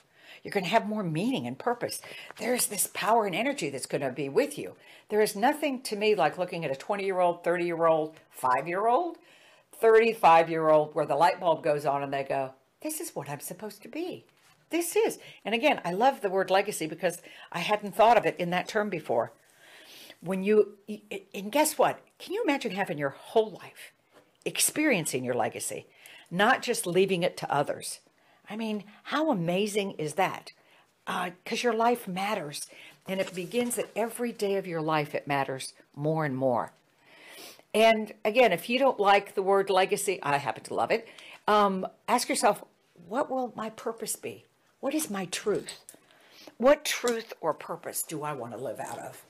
You're 0.42 0.52
going 0.52 0.64
to 0.64 0.70
have 0.70 0.88
more 0.88 1.02
meaning 1.02 1.46
and 1.46 1.58
purpose. 1.58 2.00
There's 2.38 2.66
this 2.66 2.88
power 2.94 3.26
and 3.26 3.34
energy 3.34 3.68
that's 3.68 3.86
going 3.86 4.02
to 4.02 4.10
be 4.10 4.28
with 4.28 4.56
you. 4.56 4.74
There 5.08 5.20
is 5.20 5.36
nothing 5.36 5.82
to 5.82 5.96
me 5.96 6.14
like 6.14 6.38
looking 6.38 6.64
at 6.64 6.70
a 6.70 6.76
20 6.76 7.04
year 7.04 7.18
old, 7.20 7.42
30 7.42 7.64
year 7.64 7.86
old, 7.86 8.16
five 8.30 8.68
year 8.68 8.86
old, 8.86 9.18
35 9.80 10.50
year 10.50 10.68
old 10.68 10.94
where 10.94 11.06
the 11.06 11.16
light 11.16 11.40
bulb 11.40 11.62
goes 11.62 11.86
on 11.86 12.02
and 12.02 12.12
they 12.12 12.24
go, 12.24 12.52
This 12.82 13.00
is 13.00 13.14
what 13.14 13.28
I'm 13.28 13.40
supposed 13.40 13.82
to 13.82 13.88
be. 13.88 14.24
This 14.70 14.96
is. 14.96 15.18
And 15.44 15.54
again, 15.54 15.80
I 15.84 15.92
love 15.92 16.20
the 16.20 16.30
word 16.30 16.50
legacy 16.50 16.86
because 16.86 17.22
I 17.52 17.60
hadn't 17.60 17.94
thought 17.94 18.16
of 18.16 18.26
it 18.26 18.36
in 18.38 18.50
that 18.50 18.68
term 18.68 18.90
before. 18.90 19.32
When 20.20 20.42
you, 20.42 20.78
and 21.34 21.52
guess 21.52 21.78
what? 21.78 22.00
Can 22.18 22.32
you 22.32 22.42
imagine 22.42 22.72
having 22.72 22.98
your 22.98 23.10
whole 23.10 23.50
life 23.50 23.92
experiencing 24.44 25.24
your 25.24 25.34
legacy, 25.34 25.86
not 26.30 26.62
just 26.62 26.86
leaving 26.86 27.22
it 27.22 27.36
to 27.36 27.52
others? 27.52 28.00
I 28.48 28.56
mean, 28.56 28.84
how 29.04 29.30
amazing 29.30 29.92
is 29.92 30.14
that? 30.14 30.52
Because 31.04 31.60
uh, 31.60 31.62
your 31.62 31.74
life 31.74 32.08
matters. 32.08 32.66
And 33.08 33.20
it 33.20 33.34
begins 33.34 33.76
that 33.76 33.90
every 33.94 34.32
day 34.32 34.56
of 34.56 34.66
your 34.66 34.80
life, 34.80 35.14
it 35.14 35.28
matters 35.28 35.74
more 35.94 36.24
and 36.24 36.36
more. 36.36 36.72
And 37.76 38.14
again, 38.24 38.52
if 38.52 38.70
you 38.70 38.78
don't 38.78 38.98
like 38.98 39.34
the 39.34 39.42
word 39.42 39.68
legacy, 39.68 40.18
I 40.22 40.38
happen 40.38 40.64
to 40.64 40.72
love 40.72 40.90
it. 40.90 41.06
Um, 41.46 41.86
ask 42.08 42.26
yourself, 42.26 42.64
what 43.06 43.28
will 43.28 43.52
my 43.54 43.68
purpose 43.68 44.16
be? 44.16 44.46
What 44.80 44.94
is 44.94 45.10
my 45.10 45.26
truth? 45.26 45.80
What 46.56 46.86
truth 46.86 47.34
or 47.42 47.52
purpose 47.52 48.02
do 48.02 48.22
I 48.22 48.32
want 48.32 48.52
to 48.52 48.58
live 48.58 48.80
out 48.80 48.98
of? 48.98 49.26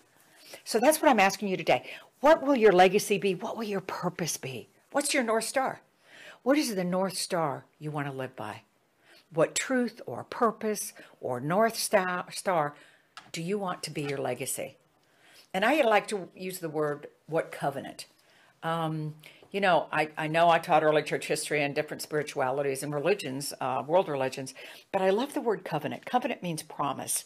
So 0.63 0.79
that's 0.79 1.03
what 1.03 1.11
I'm 1.11 1.19
asking 1.19 1.49
you 1.49 1.57
today. 1.57 1.91
What 2.21 2.41
will 2.41 2.55
your 2.55 2.71
legacy 2.71 3.19
be? 3.19 3.35
What 3.35 3.57
will 3.57 3.65
your 3.65 3.81
purpose 3.81 4.37
be? 4.37 4.69
What's 4.93 5.13
your 5.13 5.25
North 5.25 5.47
Star? 5.47 5.81
What 6.45 6.57
is 6.57 6.73
the 6.73 6.85
North 6.85 7.19
Star 7.19 7.65
you 7.81 7.91
want 7.91 8.07
to 8.07 8.13
live 8.13 8.37
by? 8.37 8.63
What 9.35 9.57
truth 9.57 10.01
or 10.07 10.23
purpose 10.23 10.93
or 11.21 11.41
North 11.41 11.77
Star 11.77 12.75
do 13.33 13.43
you 13.43 13.59
want 13.59 13.83
to 13.83 13.91
be 13.91 14.03
your 14.03 14.19
legacy? 14.19 14.77
And 15.53 15.65
I 15.65 15.81
like 15.81 16.07
to 16.09 16.29
use 16.37 16.61
the 16.61 16.69
word 16.69 17.09
what 17.27 17.51
covenant. 17.51 18.07
Um, 18.63 19.15
you 19.53 19.61
know, 19.61 19.87
I, 19.93 20.11
I 20.19 20.27
know 20.27 20.51
I 20.51 20.59
taught 20.59 20.83
early 20.83 21.03
church 21.03 21.27
history 21.27 21.63
and 21.63 21.75
different 21.75 22.03
spiritualities 22.03 22.83
and 22.83 22.95
religions, 22.95 23.55
uh, 23.61 23.83
world 23.87 24.09
religions, 24.09 24.55
but 24.93 25.03
I 25.03 25.11
love 25.11 25.35
the 25.35 25.41
word 25.41 25.65
covenant. 25.65 26.05
Covenant 26.05 26.43
means 26.43 26.63
promise. 26.63 27.25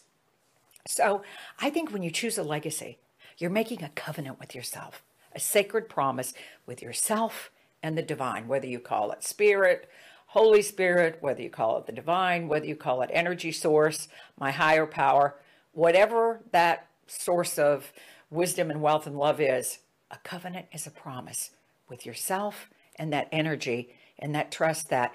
So 0.87 1.23
I 1.59 1.71
think 1.71 1.93
when 1.93 2.03
you 2.03 2.11
choose 2.11 2.39
a 2.39 2.43
legacy, 2.43 2.99
you're 3.39 3.51
making 3.51 3.83
a 3.83 3.89
covenant 3.91 4.39
with 4.39 4.55
yourself, 4.55 5.03
a 5.35 5.41
sacred 5.41 5.89
promise 5.89 6.35
with 6.67 6.83
yourself 6.83 7.51
and 7.83 7.97
the 7.97 8.03
divine, 8.03 8.47
whether 8.49 8.67
you 8.67 8.79
call 8.79 9.11
it 9.13 9.25
spirit, 9.25 9.89
Holy 10.27 10.63
Spirit, 10.63 11.19
whether 11.21 11.43
you 11.43 11.51
call 11.51 11.79
it 11.79 11.87
the 11.87 11.93
divine, 11.93 12.47
whether 12.47 12.67
you 12.67 12.77
call 12.77 13.03
it 13.03 13.11
energy 13.13 13.51
source, 13.51 14.07
my 14.39 14.53
higher 14.53 14.87
power, 14.87 15.35
whatever 15.73 16.41
that 16.53 16.87
source 17.09 17.59
of 17.59 17.93
wisdom 18.31 18.71
and 18.71 18.81
wealth 18.81 19.09
and 19.09 19.19
love 19.19 19.41
is, 19.41 19.79
a 20.11 20.19
covenant 20.19 20.67
is 20.73 20.87
a 20.87 20.91
promise 20.91 21.51
with 21.89 22.07
yourself 22.07 22.71
and 22.97 23.13
that 23.13 23.29
energy 23.33 23.95
and 24.19 24.35
that 24.35 24.53
trust 24.53 24.91
that 24.91 25.13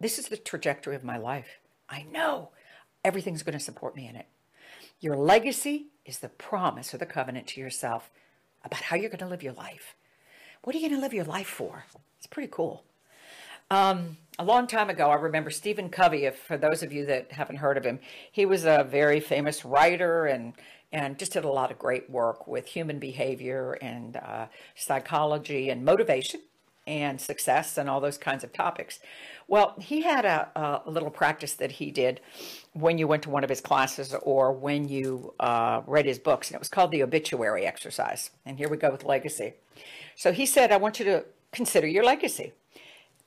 this 0.00 0.18
is 0.18 0.28
the 0.28 0.36
trajectory 0.36 0.96
of 0.96 1.04
my 1.04 1.16
life. 1.16 1.58
I 1.88 2.04
know 2.10 2.50
everything's 3.04 3.42
going 3.42 3.58
to 3.58 3.64
support 3.64 3.94
me 3.96 4.08
in 4.08 4.16
it. 4.16 4.26
Your 5.00 5.16
legacy 5.16 5.86
is 6.04 6.18
the 6.18 6.28
promise 6.28 6.94
or 6.94 6.98
the 6.98 7.06
covenant 7.06 7.46
to 7.48 7.60
yourself 7.60 8.10
about 8.64 8.82
how 8.82 8.96
you're 8.96 9.10
going 9.10 9.18
to 9.18 9.26
live 9.26 9.42
your 9.42 9.52
life. 9.52 9.94
What 10.62 10.74
are 10.74 10.78
you 10.78 10.88
going 10.88 11.00
to 11.00 11.04
live 11.04 11.14
your 11.14 11.24
life 11.24 11.46
for? 11.48 11.84
It's 12.18 12.26
pretty 12.26 12.48
cool. 12.50 12.84
Um, 13.70 14.18
a 14.38 14.44
long 14.44 14.66
time 14.66 14.90
ago, 14.90 15.10
I 15.10 15.14
remember 15.14 15.50
Stephen 15.50 15.88
Covey. 15.88 16.24
If 16.24 16.38
for 16.38 16.56
those 16.56 16.82
of 16.82 16.92
you 16.92 17.06
that 17.06 17.32
haven't 17.32 17.56
heard 17.56 17.76
of 17.76 17.84
him, 17.84 18.00
he 18.30 18.44
was 18.44 18.64
a 18.64 18.86
very 18.88 19.18
famous 19.18 19.64
writer 19.64 20.26
and 20.26 20.52
and 20.92 21.18
just 21.18 21.32
did 21.32 21.44
a 21.44 21.48
lot 21.48 21.70
of 21.70 21.78
great 21.78 22.10
work 22.10 22.46
with 22.46 22.66
human 22.66 22.98
behavior 22.98 23.78
and 23.80 24.16
uh, 24.16 24.46
psychology 24.74 25.70
and 25.70 25.84
motivation 25.84 26.40
and 26.86 27.20
success 27.20 27.78
and 27.78 27.88
all 27.88 28.00
those 28.00 28.18
kinds 28.18 28.42
of 28.42 28.52
topics. 28.52 28.98
Well, 29.46 29.74
he 29.78 30.02
had 30.02 30.24
a, 30.24 30.82
a 30.86 30.90
little 30.90 31.10
practice 31.10 31.54
that 31.54 31.72
he 31.72 31.90
did 31.90 32.20
when 32.72 32.98
you 32.98 33.06
went 33.06 33.22
to 33.24 33.30
one 33.30 33.44
of 33.44 33.50
his 33.50 33.60
classes 33.60 34.14
or 34.22 34.52
when 34.52 34.88
you 34.88 35.34
uh, 35.38 35.82
read 35.86 36.06
his 36.06 36.18
books, 36.18 36.48
and 36.48 36.56
it 36.56 36.58
was 36.58 36.68
called 36.68 36.90
the 36.90 37.02
obituary 37.02 37.64
exercise. 37.64 38.30
And 38.44 38.58
here 38.58 38.68
we 38.68 38.76
go 38.76 38.90
with 38.90 39.04
legacy. 39.04 39.54
So 40.16 40.32
he 40.32 40.46
said, 40.46 40.72
I 40.72 40.76
want 40.76 40.98
you 40.98 41.04
to 41.06 41.24
consider 41.52 41.86
your 41.86 42.04
legacy. 42.04 42.52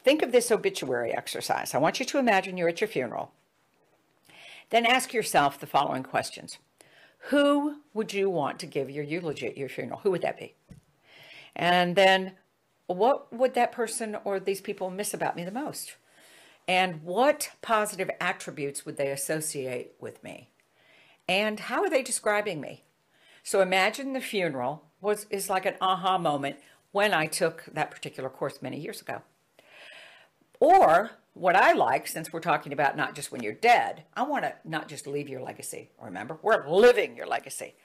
Think 0.03 0.21
of 0.21 0.31
this 0.31 0.51
obituary 0.51 1.13
exercise. 1.13 1.73
I 1.73 1.79
want 1.79 1.99
you 1.99 2.05
to 2.05 2.19
imagine 2.19 2.57
you're 2.57 2.69
at 2.69 2.81
your 2.81 2.87
funeral. 2.87 3.31
Then 4.69 4.85
ask 4.85 5.13
yourself 5.13 5.59
the 5.59 5.67
following 5.67 6.03
questions 6.03 6.57
who 7.29 7.77
would 7.93 8.13
you 8.13 8.29
want 8.29 8.59
to 8.59 8.67
give 8.67 8.89
your 8.89 9.03
eulogy 9.03 9.47
at 9.47 9.57
your 9.57 9.69
funeral? 9.69 9.99
Who 10.03 10.11
would 10.11 10.21
that 10.21 10.37
be? 10.37 10.55
And 11.55 11.95
then 11.95 12.33
what 12.87 13.33
would 13.33 13.55
that 13.55 13.71
person 13.71 14.17
or 14.23 14.39
these 14.39 14.61
people 14.61 14.91
miss 14.91 15.13
about 15.13 15.35
me 15.35 15.43
the 15.43 15.51
most? 15.51 15.95
And 16.67 17.03
what 17.03 17.51
positive 17.61 18.09
attributes 18.19 18.85
would 18.85 18.97
they 18.97 19.09
associate 19.11 19.93
with 19.99 20.23
me? 20.23 20.49
And 21.27 21.61
how 21.61 21.83
are 21.83 21.89
they 21.89 22.03
describing 22.03 22.61
me? 22.61 22.83
So 23.43 23.61
imagine 23.61 24.13
the 24.13 24.21
funeral 24.21 24.83
was 25.01 25.25
is 25.29 25.49
like 25.49 25.65
an 25.65 25.75
aha 25.81 26.17
moment 26.17 26.57
when 26.91 27.13
I 27.13 27.25
took 27.25 27.65
that 27.71 27.91
particular 27.91 28.29
course 28.29 28.61
many 28.61 28.79
years 28.79 29.01
ago. 29.01 29.21
Or 30.59 31.11
what 31.35 31.55
I 31.55 31.73
like, 31.73 32.07
since 32.07 32.33
we're 32.33 32.39
talking 32.39 32.73
about 32.73 32.97
not 32.97 33.13
just 33.13 33.31
when 33.31 33.43
you're 33.43 33.53
dead, 33.53 34.03
I 34.15 34.23
want 34.23 34.43
to 34.43 34.55
not 34.63 34.87
just 34.87 35.05
leave 35.05 35.29
your 35.29 35.41
legacy. 35.41 35.91
Remember, 36.01 36.39
we're 36.41 36.67
living 36.67 37.15
your 37.15 37.27
legacy. 37.27 37.75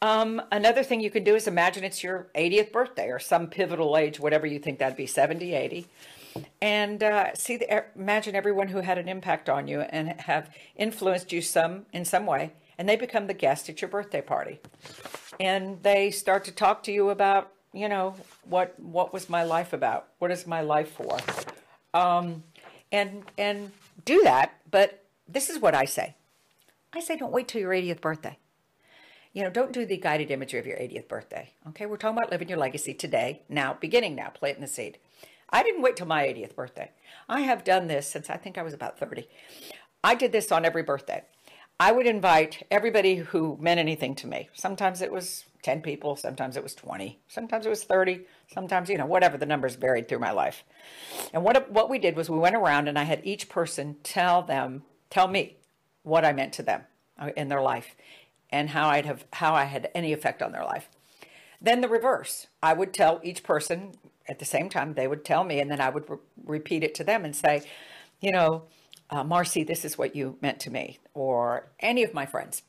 Um, 0.00 0.40
another 0.50 0.82
thing 0.82 1.00
you 1.00 1.10
can 1.10 1.24
do 1.24 1.34
is 1.34 1.46
imagine 1.46 1.84
it's 1.84 2.02
your 2.02 2.28
80th 2.34 2.72
birthday 2.72 3.08
or 3.08 3.18
some 3.18 3.48
pivotal 3.48 3.98
age, 3.98 4.18
whatever 4.18 4.46
you 4.46 4.58
think 4.58 4.78
that'd 4.78 4.96
be, 4.96 5.06
70, 5.06 5.52
80. 5.52 5.86
And 6.62 7.02
uh, 7.02 7.34
see, 7.34 7.58
the, 7.58 7.84
imagine 7.94 8.34
everyone 8.34 8.68
who 8.68 8.80
had 8.80 8.96
an 8.96 9.08
impact 9.08 9.50
on 9.50 9.68
you 9.68 9.80
and 9.80 10.20
have 10.22 10.48
influenced 10.76 11.32
you 11.32 11.42
some 11.42 11.84
in 11.92 12.04
some 12.06 12.24
way, 12.24 12.52
and 12.78 12.88
they 12.88 12.96
become 12.96 13.26
the 13.26 13.34
guest 13.34 13.68
at 13.68 13.82
your 13.82 13.90
birthday 13.90 14.22
party. 14.22 14.60
And 15.38 15.82
they 15.82 16.10
start 16.10 16.44
to 16.44 16.52
talk 16.52 16.82
to 16.84 16.92
you 16.92 17.10
about 17.10 17.52
you 17.72 17.88
know, 17.88 18.14
what 18.44 18.78
what 18.80 19.12
was 19.12 19.28
my 19.28 19.44
life 19.44 19.72
about? 19.72 20.08
What 20.18 20.30
is 20.30 20.46
my 20.46 20.60
life 20.60 20.90
for? 20.90 21.18
Um, 21.94 22.42
and 22.92 23.24
and 23.38 23.72
do 24.04 24.22
that. 24.22 24.54
But 24.70 25.04
this 25.28 25.50
is 25.50 25.58
what 25.58 25.74
I 25.74 25.84
say. 25.84 26.16
I 26.92 27.00
say 27.00 27.16
don't 27.16 27.32
wait 27.32 27.48
till 27.48 27.60
your 27.60 27.72
80th 27.72 28.00
birthday. 28.00 28.38
You 29.32 29.44
know, 29.44 29.50
don't 29.50 29.72
do 29.72 29.86
the 29.86 29.96
guided 29.96 30.30
imagery 30.32 30.58
of 30.58 30.66
your 30.66 30.76
80th 30.76 31.06
birthday. 31.06 31.50
Okay, 31.68 31.86
we're 31.86 31.96
talking 31.96 32.18
about 32.18 32.32
living 32.32 32.48
your 32.48 32.58
legacy 32.58 32.92
today, 32.92 33.42
now, 33.48 33.74
beginning 33.80 34.16
now, 34.16 34.30
planting 34.30 34.62
the 34.62 34.66
seed. 34.66 34.98
I 35.50 35.62
didn't 35.62 35.82
wait 35.82 35.96
till 35.96 36.06
my 36.06 36.24
80th 36.24 36.56
birthday. 36.56 36.90
I 37.28 37.42
have 37.42 37.62
done 37.62 37.86
this 37.86 38.08
since 38.08 38.28
I 38.28 38.36
think 38.36 38.58
I 38.58 38.62
was 38.62 38.74
about 38.74 38.98
30. 38.98 39.28
I 40.02 40.16
did 40.16 40.32
this 40.32 40.50
on 40.50 40.64
every 40.64 40.82
birthday. 40.82 41.22
I 41.78 41.92
would 41.92 42.06
invite 42.06 42.66
everybody 42.70 43.16
who 43.16 43.56
meant 43.60 43.80
anything 43.80 44.14
to 44.16 44.26
me. 44.26 44.48
Sometimes 44.52 45.00
it 45.00 45.12
was 45.12 45.44
10 45.62 45.82
people, 45.82 46.16
sometimes 46.16 46.56
it 46.56 46.62
was 46.62 46.74
20, 46.74 47.18
sometimes 47.28 47.66
it 47.66 47.68
was 47.68 47.84
30, 47.84 48.20
sometimes, 48.52 48.88
you 48.88 48.98
know, 48.98 49.06
whatever 49.06 49.36
the 49.36 49.46
numbers 49.46 49.76
varied 49.76 50.08
through 50.08 50.18
my 50.18 50.30
life. 50.30 50.64
And 51.32 51.42
what, 51.42 51.70
what 51.70 51.90
we 51.90 51.98
did 51.98 52.16
was 52.16 52.30
we 52.30 52.38
went 52.38 52.56
around 52.56 52.88
and 52.88 52.98
I 52.98 53.04
had 53.04 53.20
each 53.24 53.48
person 53.48 53.96
tell 54.02 54.42
them, 54.42 54.82
tell 55.10 55.28
me 55.28 55.56
what 56.02 56.24
I 56.24 56.32
meant 56.32 56.52
to 56.54 56.62
them 56.62 56.82
uh, 57.18 57.30
in 57.36 57.48
their 57.48 57.62
life 57.62 57.94
and 58.50 58.70
how 58.70 58.88
I'd 58.88 59.06
have, 59.06 59.24
how 59.34 59.54
I 59.54 59.64
had 59.64 59.90
any 59.94 60.12
effect 60.12 60.42
on 60.42 60.52
their 60.52 60.64
life. 60.64 60.88
Then 61.60 61.82
the 61.82 61.88
reverse, 61.88 62.46
I 62.62 62.72
would 62.72 62.94
tell 62.94 63.20
each 63.22 63.42
person 63.42 63.92
at 64.28 64.38
the 64.38 64.44
same 64.44 64.68
time, 64.68 64.94
they 64.94 65.08
would 65.08 65.24
tell 65.24 65.44
me, 65.44 65.60
and 65.60 65.70
then 65.70 65.80
I 65.80 65.90
would 65.90 66.08
re- 66.08 66.18
repeat 66.44 66.84
it 66.84 66.94
to 66.96 67.04
them 67.04 67.24
and 67.24 67.34
say, 67.34 67.62
you 68.20 68.32
know, 68.32 68.64
uh, 69.10 69.24
Marcy, 69.24 69.64
this 69.64 69.84
is 69.84 69.98
what 69.98 70.14
you 70.14 70.38
meant 70.40 70.60
to 70.60 70.70
me, 70.70 71.00
or 71.14 71.68
any 71.80 72.04
of 72.04 72.14
my 72.14 72.26
friends. 72.26 72.62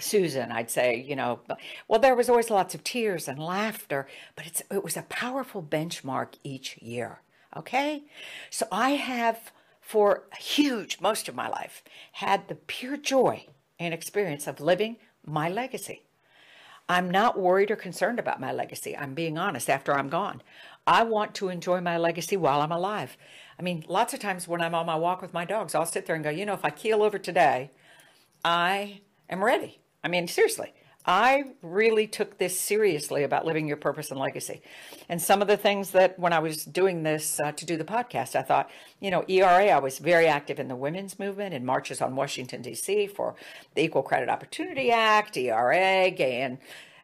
Susan, 0.00 0.52
I'd 0.52 0.70
say, 0.70 0.96
you 0.96 1.16
know, 1.16 1.40
well, 1.88 2.00
there 2.00 2.14
was 2.14 2.28
always 2.28 2.50
lots 2.50 2.74
of 2.74 2.84
tears 2.84 3.28
and 3.28 3.38
laughter, 3.38 4.06
but 4.36 4.46
it's, 4.46 4.62
it 4.70 4.84
was 4.84 4.96
a 4.96 5.02
powerful 5.02 5.62
benchmark 5.62 6.34
each 6.44 6.78
year. 6.78 7.20
Okay. 7.56 8.04
So 8.50 8.66
I 8.70 8.90
have, 8.90 9.52
for 9.80 10.24
huge, 10.38 11.00
most 11.00 11.28
of 11.28 11.34
my 11.34 11.48
life, 11.48 11.82
had 12.12 12.48
the 12.48 12.54
pure 12.54 12.96
joy 12.96 13.46
and 13.78 13.92
experience 13.92 14.46
of 14.46 14.60
living 14.60 14.96
my 15.24 15.48
legacy. 15.48 16.02
I'm 16.88 17.10
not 17.10 17.38
worried 17.38 17.70
or 17.70 17.76
concerned 17.76 18.18
about 18.18 18.40
my 18.40 18.50
legacy. 18.50 18.96
I'm 18.96 19.14
being 19.14 19.36
honest 19.36 19.68
after 19.68 19.92
I'm 19.92 20.08
gone. 20.08 20.42
I 20.86 21.02
want 21.02 21.34
to 21.34 21.50
enjoy 21.50 21.82
my 21.82 21.98
legacy 21.98 22.36
while 22.36 22.62
I'm 22.62 22.72
alive. 22.72 23.16
I 23.58 23.62
mean, 23.62 23.84
lots 23.88 24.14
of 24.14 24.20
times 24.20 24.48
when 24.48 24.62
I'm 24.62 24.74
on 24.74 24.86
my 24.86 24.96
walk 24.96 25.20
with 25.20 25.34
my 25.34 25.44
dogs, 25.44 25.74
I'll 25.74 25.84
sit 25.84 26.06
there 26.06 26.14
and 26.14 26.24
go, 26.24 26.30
you 26.30 26.46
know, 26.46 26.54
if 26.54 26.64
I 26.64 26.70
keel 26.70 27.02
over 27.02 27.18
today, 27.18 27.72
I 28.42 29.02
am 29.28 29.44
ready. 29.44 29.80
I 30.02 30.08
mean, 30.08 30.28
seriously, 30.28 30.72
I 31.08 31.44
really 31.62 32.06
took 32.06 32.36
this 32.36 32.60
seriously 32.60 33.22
about 33.22 33.46
living 33.46 33.66
your 33.66 33.78
purpose 33.78 34.10
and 34.10 34.20
legacy. 34.20 34.60
And 35.08 35.22
some 35.22 35.40
of 35.40 35.48
the 35.48 35.56
things 35.56 35.92
that 35.92 36.18
when 36.18 36.34
I 36.34 36.38
was 36.38 36.66
doing 36.66 37.02
this 37.02 37.40
uh, 37.40 37.52
to 37.52 37.64
do 37.64 37.78
the 37.78 37.84
podcast, 37.84 38.36
I 38.36 38.42
thought, 38.42 38.70
you 39.00 39.10
know, 39.10 39.24
ERA, 39.26 39.68
I 39.68 39.78
was 39.78 39.98
very 39.98 40.26
active 40.26 40.60
in 40.60 40.68
the 40.68 40.76
women's 40.76 41.18
movement 41.18 41.54
and 41.54 41.64
marches 41.64 42.02
on 42.02 42.14
Washington, 42.14 42.60
D.C. 42.60 43.06
for 43.06 43.34
the 43.74 43.82
Equal 43.82 44.02
Credit 44.02 44.28
Opportunity 44.28 44.90
Act, 44.90 45.36
ERA, 45.38 46.10
gay 46.10 46.42
and 46.42 46.58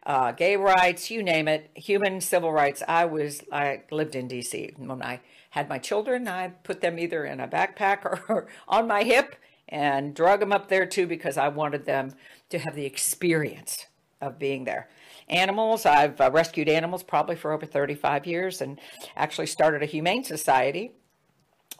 uh, 0.04 0.32
gay 0.32 0.56
rights, 0.56 1.10
you 1.10 1.22
name 1.22 1.48
it, 1.48 1.70
human 1.74 2.20
civil 2.20 2.52
rights. 2.52 2.82
I 2.86 3.06
was, 3.06 3.42
I 3.50 3.84
lived 3.90 4.14
in 4.14 4.28
D.C. 4.28 4.74
When 4.76 5.02
I 5.02 5.20
had 5.50 5.68
my 5.70 5.78
children, 5.78 6.28
I 6.28 6.48
put 6.48 6.82
them 6.82 6.98
either 6.98 7.24
in 7.24 7.40
a 7.40 7.48
backpack 7.48 8.04
or, 8.04 8.22
or 8.28 8.48
on 8.68 8.86
my 8.86 9.02
hip 9.02 9.36
and 9.68 10.14
drug 10.14 10.40
them 10.40 10.52
up 10.52 10.68
there 10.68 10.86
too 10.86 11.06
because 11.06 11.36
I 11.36 11.48
wanted 11.48 11.84
them 11.84 12.14
to 12.50 12.58
have 12.58 12.74
the 12.74 12.86
experience 12.86 13.86
of 14.20 14.38
being 14.38 14.64
there. 14.64 14.88
Animals, 15.28 15.86
I've 15.86 16.20
uh, 16.20 16.30
rescued 16.30 16.68
animals 16.68 17.02
probably 17.02 17.36
for 17.36 17.52
over 17.52 17.66
35 17.66 18.26
years 18.26 18.60
and 18.60 18.78
actually 19.16 19.46
started 19.46 19.82
a 19.82 19.86
humane 19.86 20.24
society 20.24 20.92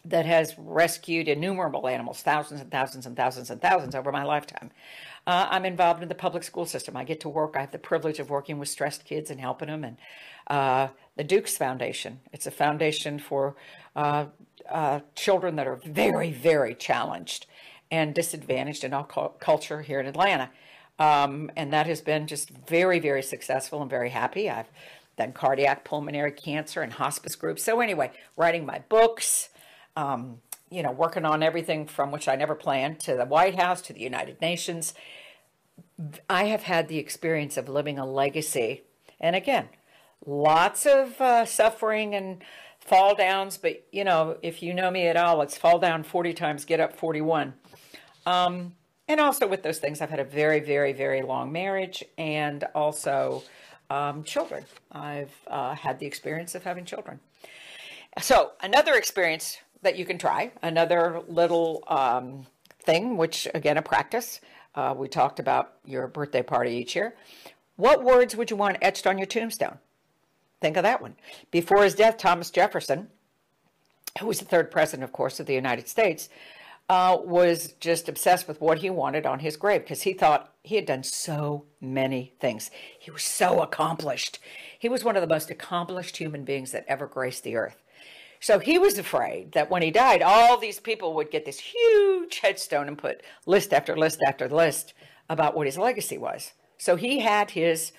that 0.04 0.26
has 0.26 0.54
rescued 0.58 1.28
innumerable 1.28 1.88
animals, 1.88 2.20
thousands 2.20 2.60
and 2.60 2.70
thousands 2.70 3.06
and 3.06 3.16
thousands 3.16 3.50
and 3.50 3.61
thousands 3.61 3.94
over 3.94 4.12
my 4.12 4.22
lifetime. 4.22 4.70
Uh, 5.26 5.46
I'm 5.50 5.64
involved 5.64 6.02
in 6.02 6.09
the 6.09 6.14
public 6.14 6.42
school 6.42 6.66
system. 6.66 6.96
I 6.96 7.04
get 7.04 7.20
to 7.20 7.30
work. 7.30 7.54
I 7.56 7.61
have 7.61 7.70
the 7.70 7.78
privilege 7.78 8.18
of 8.18 8.28
working 8.28 8.59
with 8.59 8.68
stressed 8.68 9.06
kids 9.06 9.30
and 9.30 9.40
helping 9.40 9.68
them. 9.68 9.85
And 9.85 9.96
uh, 10.48 10.88
the 11.16 11.24
Dukes 11.24 11.56
Foundation. 11.56 12.20
It's 12.32 12.46
a 12.46 12.50
foundation 12.50 13.18
for 13.18 13.56
uh, 13.96 14.26
uh 14.68 15.00
children 15.14 15.56
that 15.56 15.66
are 15.66 15.76
very, 15.76 16.32
very 16.32 16.74
challenged 16.74 17.46
and 17.90 18.14
disadvantaged 18.14 18.85
in 18.85 18.92
our 18.92 19.05
culture 19.05 19.83
here 19.83 20.01
in 20.01 20.07
Atlanta. 20.07 20.51
Um, 20.99 21.51
and 21.57 21.73
that 21.73 21.87
has 21.87 22.01
been 22.01 22.27
just 22.27 22.51
very, 22.51 22.99
very 22.99 23.23
successful 23.23 23.81
and 23.83 23.90
very 23.90 24.11
happy. 24.11 24.49
I've 24.49 24.70
done 25.16 25.33
cardiac 25.33 25.85
pulmonary 25.85 26.33
cancer 26.33 26.83
and 26.83 26.92
hospice 26.92 27.37
groups. 27.37 27.62
So 27.62 27.81
anyway, 27.81 28.12
writing 28.37 28.66
my 28.66 28.81
books, 28.88 29.49
um, 29.97 30.40
you 30.70 30.83
know, 30.83 30.92
working 30.92 31.25
on 31.25 31.42
everything 31.42 31.87
from 31.87 32.11
which 32.11 32.29
I 32.29 32.37
never 32.37 32.55
planned 32.55 33.01
to 33.01 33.16
the 33.16 33.25
White 33.25 33.57
House 33.57 33.81
to 33.83 33.92
the 33.92 34.01
United 34.01 34.40
Nations. 34.40 34.94
I 36.29 36.44
have 36.44 36.64
had 36.64 36.88
the 36.88 36.99
experience 36.99 37.57
of 37.57 37.68
living 37.68 37.99
a 37.99 38.07
legacy. 38.07 38.83
And 39.20 39.37
again, 39.37 39.68
lots 40.27 40.87
of 40.87 41.20
uh, 41.20 41.44
suffering 41.44 42.14
and 42.14 42.42
fall 42.81 43.14
downs, 43.14 43.57
but 43.57 43.87
you 43.92 44.05
know, 44.05 44.37
if 44.42 44.62
you 44.62 44.75
know 44.75 44.90
me 44.90 45.07
at 45.07 45.16
all, 45.16 45.40
it's 45.42 45.57
fall 45.57 45.79
down 45.79 46.03
40 46.03 46.35
times, 46.35 46.64
get 46.64 46.81
up 46.81 46.97
41. 46.97 47.55
Um, 48.26 48.74
and 49.08 49.20
also 49.20 49.46
with 49.46 49.62
those 49.62 49.78
things, 49.78 50.00
I've 50.00 50.10
had 50.10 50.20
a 50.20 50.24
very, 50.24 50.60
very, 50.60 50.92
very 50.92 51.22
long 51.22 51.52
marriage 51.52 52.02
and 52.16 52.64
also 52.74 53.42
um, 53.90 54.24
children. 54.24 54.64
I've 54.92 55.34
uh, 55.46 55.74
had 55.74 55.98
the 55.98 56.06
experience 56.06 56.54
of 56.54 56.64
having 56.64 56.84
children. 56.84 57.20
So 58.20 58.52
another 58.62 58.94
experience 58.94 59.58
that 59.82 59.96
you 59.96 60.04
can 60.04 60.18
try, 60.18 60.52
another 60.62 61.22
little 61.28 61.84
um, 61.88 62.46
thing, 62.80 63.16
which 63.16 63.46
again, 63.54 63.76
a 63.76 63.82
practice. 63.82 64.40
Uh, 64.74 64.94
we 64.96 65.08
talked 65.08 65.38
about 65.38 65.74
your 65.84 66.06
birthday 66.08 66.42
party 66.42 66.72
each 66.72 66.96
year. 66.96 67.14
What 67.76 68.02
words 68.02 68.37
would 68.37 68.50
you 68.50 68.56
want 68.56 68.78
etched 68.80 69.06
on 69.06 69.18
your 69.18 69.26
tombstone? 69.26 69.78
Think 70.60 70.76
of 70.76 70.82
that 70.84 71.02
one. 71.02 71.16
Before 71.50 71.82
his 71.82 71.94
death, 71.94 72.16
Thomas 72.16 72.50
Jefferson, 72.50 73.08
who 74.20 74.26
was 74.26 74.38
the 74.38 74.44
third 74.44 74.70
president, 74.70 75.04
of 75.04 75.12
course, 75.12 75.40
of 75.40 75.46
the 75.46 75.54
United 75.54 75.88
States, 75.88 76.28
uh, 76.88 77.16
was 77.23 77.75
just 77.81 78.09
obsessed 78.09 78.47
with 78.47 78.61
what 78.61 78.79
he 78.79 78.90
wanted 78.90 79.25
on 79.25 79.38
his 79.38 79.57
grave 79.57 79.83
because 79.83 80.03
he 80.03 80.12
thought 80.12 80.53
he 80.62 80.77
had 80.77 80.87
done 80.87 81.03
so 81.03 81.64
many 81.81 82.35
things. 82.40 82.70
He 82.99 83.11
was 83.11 83.23
so 83.23 83.62
accomplished. 83.62 84.38
He 84.79 84.88
was 84.88 85.03
one 85.03 85.16
of 85.16 85.23
the 85.23 85.35
most 85.35 85.51
accomplished 85.51 86.18
human 86.18 86.44
beings 86.44 86.73
that 86.73 86.85
ever 86.87 87.07
graced 87.07 87.42
the 87.42 87.57
earth. 87.57 87.83
So 88.40 88.59
he 88.59 88.79
was 88.79 88.99
afraid 88.99 89.53
that 89.53 89.70
when 89.70 89.81
he 89.81 89.90
died, 89.90 90.20
all 90.20 90.59
these 90.59 90.79
people 90.79 91.14
would 91.14 91.31
get 91.31 91.47
this 91.47 91.59
huge 91.59 92.40
headstone 92.40 92.88
and 92.88 92.99
put 92.99 93.23
list 93.47 93.73
after 93.73 93.97
list 93.97 94.20
after 94.27 94.49
list 94.49 94.92
about 95.31 95.57
what 95.57 95.66
his 95.66 95.79
legacy 95.79 96.18
was. 96.18 96.53
So 96.77 96.97
he 96.97 97.20
had 97.20 97.53
his 97.53 97.92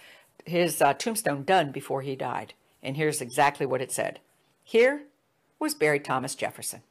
his 0.46 0.80
uh, 0.80 0.94
tombstone 0.94 1.44
done 1.44 1.72
before 1.72 2.04
he 2.04 2.16
died, 2.16 2.54
and 2.84 2.96
here's 2.96 3.22
exactly 3.22 3.66
what 3.66 3.82
it 3.82 3.92
said: 3.92 4.20
Here 4.64 5.06
was 5.58 5.74
buried 5.74 6.06
Thomas 6.06 6.36
Jefferson, 6.36 6.84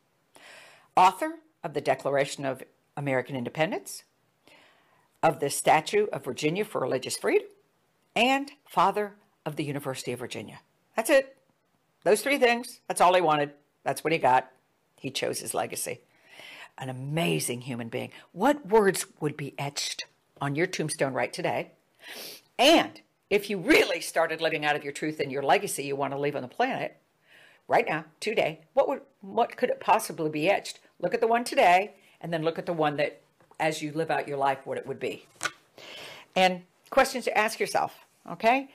author 0.96 1.34
of 1.64 1.72
the 1.72 1.80
Declaration 1.80 2.44
of 2.44 2.62
American 2.96 3.34
Independence, 3.34 4.04
of 5.22 5.40
the 5.40 5.50
Statute 5.50 6.10
of 6.10 6.24
Virginia 6.24 6.64
for 6.64 6.80
Religious 6.80 7.16
Freedom, 7.16 7.48
and 8.14 8.52
father 8.68 9.14
of 9.44 9.56
the 9.56 9.64
University 9.64 10.12
of 10.12 10.20
Virginia. 10.20 10.60
That's 10.94 11.10
it. 11.10 11.36
Those 12.04 12.20
three 12.20 12.38
things. 12.38 12.80
That's 12.86 13.00
all 13.00 13.14
he 13.14 13.20
wanted. 13.20 13.52
That's 13.82 14.04
what 14.04 14.12
he 14.12 14.18
got. 14.18 14.50
He 15.00 15.10
chose 15.10 15.40
his 15.40 15.54
legacy. 15.54 16.00
An 16.78 16.90
amazing 16.90 17.62
human 17.62 17.88
being. 17.88 18.10
What 18.32 18.66
words 18.68 19.06
would 19.20 19.36
be 19.36 19.54
etched 19.58 20.06
on 20.40 20.54
your 20.54 20.66
tombstone 20.66 21.14
right 21.14 21.32
today? 21.32 21.72
And 22.58 23.00
if 23.30 23.48
you 23.48 23.58
really 23.58 24.00
started 24.00 24.40
living 24.40 24.64
out 24.64 24.76
of 24.76 24.84
your 24.84 24.92
truth 24.92 25.18
and 25.18 25.32
your 25.32 25.42
legacy 25.42 25.84
you 25.84 25.96
want 25.96 26.12
to 26.12 26.18
leave 26.18 26.36
on 26.36 26.42
the 26.42 26.48
planet 26.48 26.96
right 27.68 27.86
now, 27.86 28.04
today, 28.20 28.60
what 28.74 28.88
would 28.88 29.00
what 29.20 29.56
could 29.56 29.70
it 29.70 29.80
possibly 29.80 30.30
be 30.30 30.48
etched? 30.48 30.80
Look 31.00 31.14
at 31.14 31.20
the 31.20 31.26
one 31.26 31.44
today, 31.44 31.94
and 32.20 32.32
then 32.32 32.42
look 32.42 32.58
at 32.58 32.66
the 32.66 32.72
one 32.72 32.96
that, 32.96 33.20
as 33.58 33.82
you 33.82 33.92
live 33.92 34.10
out 34.10 34.28
your 34.28 34.36
life, 34.36 34.58
what 34.64 34.78
it 34.78 34.86
would 34.86 35.00
be. 35.00 35.26
And 36.36 36.62
questions 36.90 37.24
to 37.24 37.36
ask 37.36 37.58
yourself, 37.58 38.06
okay? 38.30 38.68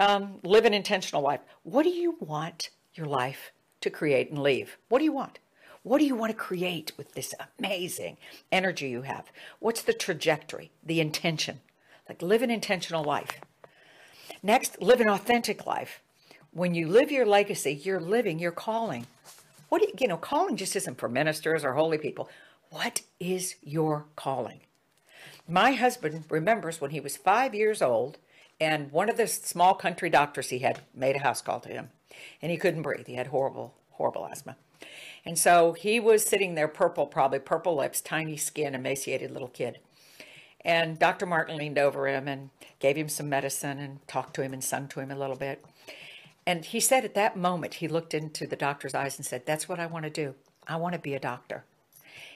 Um, 0.00 0.40
live 0.42 0.64
an 0.64 0.74
intentional 0.74 1.22
life. 1.22 1.40
What 1.62 1.84
do 1.84 1.90
you 1.90 2.16
want 2.20 2.70
your 2.94 3.06
life 3.06 3.52
to 3.80 3.90
create 3.90 4.30
and 4.30 4.42
leave? 4.42 4.76
What 4.88 4.98
do 4.98 5.04
you 5.04 5.12
want? 5.12 5.38
What 5.82 5.98
do 5.98 6.06
you 6.06 6.14
want 6.14 6.30
to 6.30 6.36
create 6.36 6.92
with 6.96 7.12
this 7.12 7.34
amazing 7.58 8.16
energy 8.50 8.88
you 8.88 9.02
have? 9.02 9.30
What's 9.60 9.82
the 9.82 9.92
trajectory, 9.92 10.70
the 10.82 11.00
intention? 11.00 11.60
Like 12.08 12.22
live 12.22 12.42
an 12.42 12.50
intentional 12.50 13.04
life. 13.04 13.40
Next, 14.42 14.80
live 14.80 15.00
an 15.00 15.08
authentic 15.08 15.66
life. 15.66 16.00
When 16.54 16.74
you 16.76 16.86
live 16.86 17.10
your 17.10 17.26
legacy, 17.26 17.72
you're 17.72 18.00
living 18.00 18.38
your 18.38 18.52
calling. 18.52 19.06
What 19.68 19.82
do 19.82 19.88
you, 19.88 19.94
you 19.98 20.06
know, 20.06 20.16
calling 20.16 20.56
just 20.56 20.76
isn't 20.76 20.98
for 20.98 21.08
ministers 21.08 21.64
or 21.64 21.74
holy 21.74 21.98
people. 21.98 22.28
What 22.70 23.02
is 23.18 23.56
your 23.60 24.06
calling? 24.14 24.60
My 25.48 25.72
husband 25.72 26.24
remembers 26.30 26.80
when 26.80 26.92
he 26.92 27.00
was 27.00 27.16
five 27.16 27.56
years 27.56 27.82
old 27.82 28.18
And 28.60 28.92
one 28.92 29.08
of 29.10 29.16
the 29.16 29.26
small 29.26 29.74
country 29.74 30.08
doctors 30.10 30.50
he 30.50 30.60
had 30.60 30.80
made 30.94 31.16
a 31.16 31.20
house 31.20 31.42
call 31.42 31.60
to 31.60 31.68
him, 31.68 31.90
and 32.40 32.52
he 32.52 32.58
couldn't 32.58 32.82
breathe. 32.82 33.06
He 33.06 33.14
had 33.14 33.28
horrible, 33.28 33.74
horrible 33.92 34.26
asthma. 34.26 34.56
And 35.24 35.38
so 35.38 35.72
he 35.72 35.98
was 35.98 36.24
sitting 36.24 36.54
there, 36.54 36.68
purple, 36.68 37.06
probably 37.06 37.38
purple 37.38 37.76
lips, 37.76 38.00
tiny 38.00 38.36
skin, 38.36 38.74
emaciated 38.74 39.30
little 39.30 39.48
kid. 39.48 39.78
And 40.60 40.98
Dr. 40.98 41.26
Martin 41.26 41.56
leaned 41.56 41.78
over 41.78 42.06
him 42.06 42.28
and 42.28 42.50
gave 42.78 42.96
him 42.96 43.08
some 43.08 43.28
medicine 43.28 43.78
and 43.78 44.06
talked 44.06 44.34
to 44.34 44.42
him 44.42 44.52
and 44.52 44.62
sung 44.62 44.88
to 44.88 45.00
him 45.00 45.10
a 45.10 45.18
little 45.18 45.36
bit. 45.36 45.64
And 46.46 46.64
he 46.64 46.80
said 46.80 47.04
at 47.04 47.14
that 47.14 47.36
moment, 47.36 47.74
he 47.74 47.88
looked 47.88 48.14
into 48.14 48.46
the 48.46 48.56
doctor's 48.56 48.94
eyes 48.94 49.16
and 49.16 49.24
said, 49.24 49.46
That's 49.46 49.68
what 49.68 49.80
I 49.80 49.86
want 49.86 50.04
to 50.04 50.10
do. 50.10 50.34
I 50.66 50.76
want 50.76 50.94
to 50.94 50.98
be 50.98 51.14
a 51.14 51.20
doctor. 51.20 51.64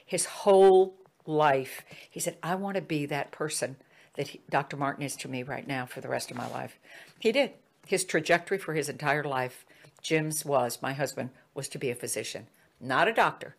His 0.05 0.25
whole 0.25 0.95
life, 1.25 1.83
he 2.09 2.19
said, 2.19 2.37
I 2.41 2.55
want 2.55 2.75
to 2.75 2.81
be 2.81 3.05
that 3.05 3.31
person 3.31 3.75
that 4.15 4.29
he, 4.29 4.41
Dr. 4.49 4.77
Martin 4.77 5.03
is 5.03 5.15
to 5.17 5.27
me 5.27 5.43
right 5.43 5.67
now 5.67 5.85
for 5.85 6.01
the 6.01 6.09
rest 6.09 6.31
of 6.31 6.37
my 6.37 6.49
life. 6.49 6.79
He 7.19 7.31
did. 7.31 7.53
His 7.85 8.03
trajectory 8.03 8.57
for 8.57 8.73
his 8.73 8.89
entire 8.89 9.23
life, 9.23 9.65
Jim's 10.01 10.45
was, 10.45 10.81
my 10.81 10.93
husband, 10.93 11.29
was 11.53 11.67
to 11.69 11.77
be 11.77 11.89
a 11.89 11.95
physician, 11.95 12.47
not 12.79 13.07
a 13.07 13.13
doctor, 13.13 13.55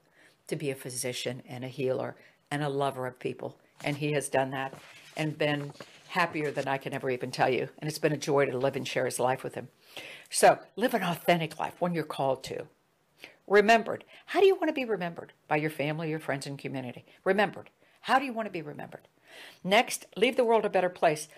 to 0.49 0.57
be 0.57 0.71
a 0.71 0.75
physician 0.75 1.43
and 1.49 1.65
a 1.65 1.69
healer 1.69 2.17
and 2.51 2.63
a 2.63 2.69
lover 2.69 3.07
of 3.07 3.19
people. 3.19 3.57
And 3.83 3.97
he 3.97 4.13
has 4.13 4.29
done 4.29 4.51
that 4.51 4.75
and 5.17 5.39
been 5.39 5.73
happier 6.09 6.51
than 6.51 6.69
I 6.69 6.79
can 6.79 6.93
ever 6.93 7.11
even 7.11 7.31
tell 7.31 7.49
you. 7.49 7.69
And 7.79 7.89
it's 7.89 7.99
been 7.99 8.13
a 8.13 8.17
joy 8.17 8.47
to 8.47 8.59
live 8.59 8.77
and 8.77 8.87
share 8.87 9.05
his 9.05 9.21
life 9.21 9.43
with 9.43 9.55
him. 9.55 9.69
So 10.31 10.59
live 10.77 10.95
an 10.95 11.03
authentic 11.03 11.59
life, 11.59 11.81
one 11.81 11.95
you're 11.95 12.05
called 12.05 12.45
to. 12.45 12.67
Remembered. 13.47 14.05
How 14.27 14.41
do 14.41 14.47
you 14.47 14.55
want 14.55 14.69
to 14.69 14.73
be 14.73 14.85
remembered? 14.85 15.33
By 15.49 15.57
your 15.57 15.71
family, 15.71 16.11
your 16.11 16.21
friends, 16.21 16.47
and 16.47 16.59
community. 16.59 17.05
Remembered. 17.25 17.71
How 18.03 18.19
do 18.19 18.25
you 18.25 18.33
want 18.33 18.47
to 18.47 18.53
be 18.53 18.63
remembered? 18.63 19.09
Next, 19.65 20.07
leave 20.17 20.37
the 20.37 20.45
world 20.45 20.65
a 20.65 20.71
better 20.71 20.89
place. 20.89 21.29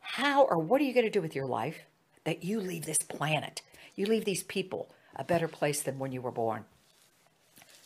How 0.00 0.44
or 0.44 0.58
what 0.58 0.80
are 0.80 0.84
you 0.84 0.94
going 0.94 1.06
to 1.06 1.10
do 1.10 1.22
with 1.22 1.34
your 1.34 1.46
life 1.46 1.80
that 2.24 2.42
you 2.42 2.60
leave 2.60 2.86
this 2.86 2.98
planet, 2.98 3.62
you 3.94 4.06
leave 4.06 4.24
these 4.24 4.42
people 4.42 4.90
a 5.16 5.24
better 5.24 5.48
place 5.48 5.82
than 5.82 5.98
when 5.98 6.12
you 6.12 6.22
were 6.22 6.30
born? 6.30 6.64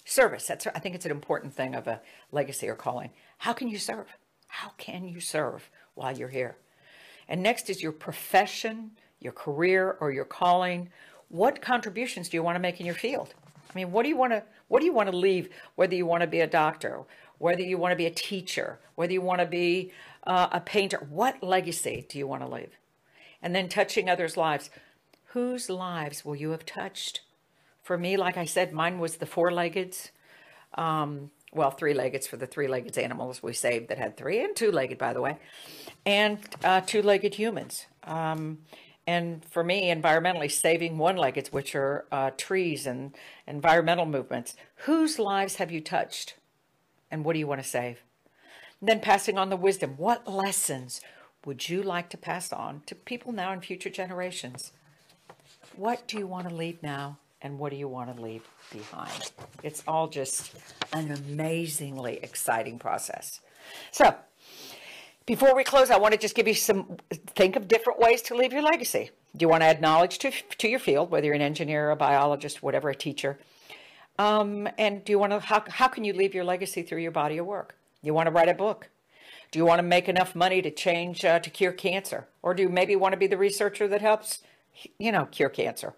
Service. 0.04 0.46
That's 0.46 0.66
I 0.66 0.78
think 0.78 0.94
it's 0.94 1.04
an 1.04 1.10
important 1.10 1.54
thing 1.54 1.74
of 1.74 1.86
a 1.86 2.00
legacy 2.30 2.68
or 2.68 2.74
calling. 2.74 3.10
How 3.38 3.52
can 3.52 3.68
you 3.68 3.78
serve? 3.78 4.06
How 4.48 4.70
can 4.78 5.08
you 5.08 5.20
serve 5.20 5.68
while 5.94 6.16
you're 6.16 6.28
here? 6.28 6.56
And 7.28 7.42
next 7.42 7.70
is 7.70 7.82
your 7.82 7.92
profession, 7.92 8.92
your 9.24 9.32
career, 9.32 9.96
or 10.00 10.12
your 10.12 10.24
calling. 10.24 10.90
What 11.28 11.60
contributions 11.60 12.28
do 12.28 12.36
you 12.36 12.42
want 12.44 12.54
to 12.54 12.60
make 12.60 12.78
in 12.78 12.86
your 12.86 12.94
field? 12.94 13.34
I 13.68 13.72
mean, 13.74 13.90
what 13.90 14.04
do 14.04 14.08
you 14.08 14.16
want 14.16 14.32
to 14.32 14.44
what 14.68 14.80
do 14.80 14.86
you 14.86 14.92
want 14.92 15.10
to 15.10 15.16
leave? 15.16 15.48
Whether 15.74 15.96
you 15.96 16.06
want 16.06 16.20
to 16.20 16.28
be 16.28 16.40
a 16.40 16.46
doctor, 16.46 17.00
whether 17.38 17.62
you 17.62 17.78
want 17.78 17.92
to 17.92 17.96
be 17.96 18.06
a 18.06 18.10
teacher, 18.10 18.78
whether 18.94 19.12
you 19.12 19.20
want 19.20 19.40
to 19.40 19.46
be 19.46 19.90
uh, 20.26 20.48
a 20.52 20.60
painter, 20.60 21.04
what 21.10 21.42
legacy 21.42 22.06
do 22.08 22.18
you 22.18 22.26
want 22.26 22.42
to 22.42 22.48
leave? 22.48 22.78
And 23.42 23.54
then 23.54 23.68
touching 23.68 24.08
others' 24.08 24.36
lives. 24.36 24.70
Whose 25.32 25.68
lives 25.68 26.24
will 26.24 26.36
you 26.36 26.50
have 26.50 26.64
touched? 26.64 27.22
For 27.82 27.98
me, 27.98 28.16
like 28.16 28.36
I 28.36 28.44
said, 28.44 28.72
mine 28.72 28.98
was 28.98 29.16
the 29.16 29.26
four-leggeds. 29.26 30.12
Um, 30.74 31.30
well, 31.52 31.70
three-leggeds 31.70 32.26
for 32.26 32.36
the 32.36 32.46
three-legged 32.46 32.96
animals 32.96 33.42
we 33.42 33.52
saved 33.52 33.88
that 33.88 33.98
had 33.98 34.16
three, 34.16 34.42
and 34.42 34.56
two-legged, 34.56 34.96
by 34.96 35.12
the 35.12 35.20
way, 35.20 35.36
and 36.06 36.38
uh, 36.62 36.80
two-legged 36.80 37.34
humans. 37.34 37.86
Um, 38.04 38.58
and 39.06 39.44
for 39.44 39.62
me, 39.62 39.92
environmentally, 39.92 40.50
saving 40.50 40.98
one-leggeds, 40.98 41.52
which 41.52 41.74
are 41.74 42.06
uh, 42.10 42.30
trees 42.36 42.86
and 42.86 43.14
environmental 43.46 44.06
movements. 44.06 44.56
Whose 44.86 45.18
lives 45.18 45.56
have 45.56 45.70
you 45.70 45.80
touched? 45.80 46.34
And 47.10 47.24
what 47.24 47.34
do 47.34 47.38
you 47.38 47.46
want 47.46 47.62
to 47.62 47.68
save? 47.68 48.02
And 48.80 48.88
then 48.88 49.00
passing 49.00 49.38
on 49.38 49.50
the 49.50 49.56
wisdom. 49.56 49.94
What 49.96 50.26
lessons 50.26 51.00
would 51.44 51.68
you 51.68 51.82
like 51.82 52.08
to 52.10 52.16
pass 52.16 52.52
on 52.52 52.82
to 52.86 52.94
people 52.94 53.32
now 53.32 53.52
and 53.52 53.62
future 53.62 53.90
generations? 53.90 54.72
What 55.76 56.06
do 56.08 56.18
you 56.18 56.26
want 56.26 56.48
to 56.48 56.54
leave 56.54 56.82
now? 56.82 57.18
And 57.42 57.58
what 57.58 57.72
do 57.72 57.76
you 57.76 57.88
want 57.88 58.14
to 58.14 58.22
leave 58.22 58.48
behind? 58.72 59.32
It's 59.62 59.82
all 59.86 60.08
just 60.08 60.54
an 60.94 61.10
amazingly 61.10 62.18
exciting 62.22 62.78
process. 62.78 63.40
So, 63.90 64.14
before 65.26 65.54
we 65.54 65.64
close, 65.64 65.90
I 65.90 65.96
want 65.96 66.12
to 66.12 66.18
just 66.18 66.34
give 66.34 66.46
you 66.46 66.54
some, 66.54 66.98
think 67.10 67.56
of 67.56 67.66
different 67.68 67.98
ways 67.98 68.20
to 68.22 68.34
leave 68.34 68.52
your 68.52 68.62
legacy. 68.62 69.10
Do 69.36 69.44
you 69.44 69.48
want 69.48 69.62
to 69.62 69.66
add 69.66 69.80
knowledge 69.80 70.18
to, 70.18 70.30
to 70.58 70.68
your 70.68 70.78
field, 70.78 71.10
whether 71.10 71.26
you're 71.26 71.34
an 71.34 71.42
engineer, 71.42 71.90
a 71.90 71.96
biologist, 71.96 72.62
whatever, 72.62 72.90
a 72.90 72.94
teacher? 72.94 73.38
Um, 74.18 74.68
and 74.78 75.04
do 75.04 75.12
you 75.12 75.18
want 75.18 75.32
to, 75.32 75.40
how, 75.40 75.64
how 75.68 75.88
can 75.88 76.04
you 76.04 76.12
leave 76.12 76.34
your 76.34 76.44
legacy 76.44 76.82
through 76.82 77.00
your 77.00 77.10
body 77.10 77.38
of 77.38 77.46
work? 77.46 77.74
You 78.02 78.14
want 78.14 78.26
to 78.26 78.32
write 78.32 78.48
a 78.48 78.54
book? 78.54 78.90
Do 79.50 79.58
you 79.58 79.64
want 79.64 79.78
to 79.78 79.82
make 79.82 80.08
enough 80.08 80.34
money 80.34 80.60
to 80.62 80.70
change, 80.70 81.24
uh, 81.24 81.38
to 81.40 81.50
cure 81.50 81.72
cancer? 81.72 82.28
Or 82.42 82.54
do 82.54 82.62
you 82.62 82.68
maybe 82.68 82.94
want 82.94 83.12
to 83.12 83.18
be 83.18 83.26
the 83.26 83.38
researcher 83.38 83.88
that 83.88 84.02
helps, 84.02 84.40
you 84.98 85.10
know, 85.10 85.26
cure 85.26 85.48
cancer? 85.48 85.94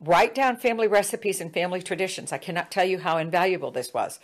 Write 0.00 0.34
down 0.34 0.56
family 0.56 0.86
recipes 0.86 1.40
and 1.40 1.52
family 1.52 1.82
traditions. 1.82 2.32
I 2.32 2.38
cannot 2.38 2.70
tell 2.70 2.84
you 2.84 2.98
how 3.00 3.18
invaluable 3.18 3.72
this 3.72 3.92
was. 3.92 4.20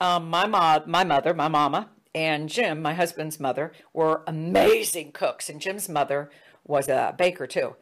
Um, 0.00 0.28
my, 0.28 0.46
mo- 0.46 0.82
my 0.86 1.02
mother, 1.02 1.34
my 1.34 1.48
mama, 1.48 1.88
and 2.14 2.48
Jim, 2.48 2.82
my 2.82 2.94
husband's 2.94 3.38
mother, 3.38 3.72
were 3.92 4.22
amazing 4.26 5.12
cooks, 5.12 5.48
and 5.48 5.60
Jim's 5.60 5.88
mother 5.88 6.30
was 6.64 6.88
a 6.88 7.14
baker 7.16 7.46
too. 7.46 7.76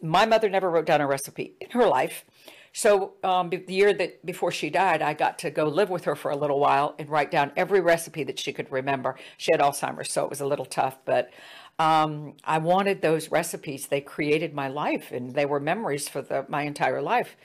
My 0.00 0.26
mother 0.26 0.48
never 0.48 0.70
wrote 0.70 0.86
down 0.86 1.00
a 1.00 1.06
recipe 1.06 1.54
in 1.60 1.70
her 1.70 1.86
life. 1.86 2.24
So 2.72 3.14
um, 3.24 3.50
the 3.50 3.64
year 3.66 3.92
that 3.94 4.24
before 4.24 4.52
she 4.52 4.70
died, 4.70 5.02
I 5.02 5.14
got 5.14 5.38
to 5.40 5.50
go 5.50 5.66
live 5.66 5.90
with 5.90 6.04
her 6.04 6.14
for 6.14 6.30
a 6.30 6.36
little 6.36 6.60
while 6.60 6.94
and 6.98 7.08
write 7.08 7.30
down 7.30 7.50
every 7.56 7.80
recipe 7.80 8.22
that 8.24 8.38
she 8.38 8.52
could 8.52 8.70
remember. 8.70 9.16
She 9.36 9.50
had 9.50 9.60
Alzheimer's, 9.60 10.12
so 10.12 10.24
it 10.24 10.30
was 10.30 10.40
a 10.40 10.46
little 10.46 10.66
tough, 10.66 10.98
but 11.04 11.30
um, 11.78 12.34
I 12.44 12.58
wanted 12.58 13.02
those 13.02 13.30
recipes. 13.30 13.86
They 13.86 14.00
created 14.00 14.52
my 14.52 14.68
life, 14.68 15.12
and 15.12 15.34
they 15.34 15.46
were 15.46 15.60
memories 15.60 16.08
for 16.08 16.22
the, 16.22 16.44
my 16.48 16.62
entire 16.62 17.00
life. 17.00 17.36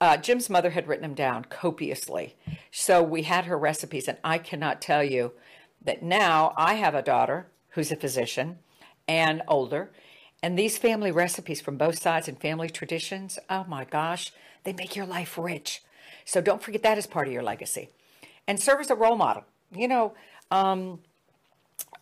Uh, 0.00 0.16
Jim's 0.16 0.48
mother 0.48 0.70
had 0.70 0.86
written 0.86 1.02
them 1.02 1.14
down 1.14 1.44
copiously. 1.44 2.36
So 2.70 3.02
we 3.02 3.22
had 3.22 3.46
her 3.46 3.58
recipes, 3.58 4.06
and 4.06 4.18
I 4.22 4.38
cannot 4.38 4.80
tell 4.80 5.02
you 5.02 5.32
that 5.82 6.02
now 6.02 6.54
I 6.56 6.74
have 6.74 6.94
a 6.94 7.02
daughter 7.02 7.48
who's 7.70 7.90
a 7.90 7.96
physician 7.96 8.58
and 9.08 9.42
older. 9.48 9.90
And 10.40 10.56
these 10.56 10.78
family 10.78 11.10
recipes 11.10 11.60
from 11.60 11.76
both 11.76 12.00
sides 12.00 12.28
and 12.28 12.40
family 12.40 12.70
traditions, 12.70 13.38
oh 13.50 13.64
my 13.66 13.84
gosh, 13.84 14.32
they 14.62 14.72
make 14.72 14.94
your 14.94 15.06
life 15.06 15.36
rich. 15.36 15.82
So 16.24 16.40
don't 16.40 16.62
forget 16.62 16.82
that 16.84 16.98
as 16.98 17.06
part 17.06 17.26
of 17.26 17.32
your 17.32 17.42
legacy. 17.42 17.90
And 18.46 18.60
serve 18.60 18.80
as 18.80 18.90
a 18.90 18.94
role 18.94 19.16
model. 19.16 19.44
You 19.72 19.88
know, 19.88 20.14
um, 20.52 21.00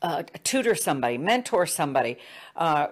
uh, 0.03 0.25
tutor 0.45 0.75
somebody, 0.75 1.17
mentor 1.17 1.65
somebody, 1.65 2.19
uh, 2.55 2.89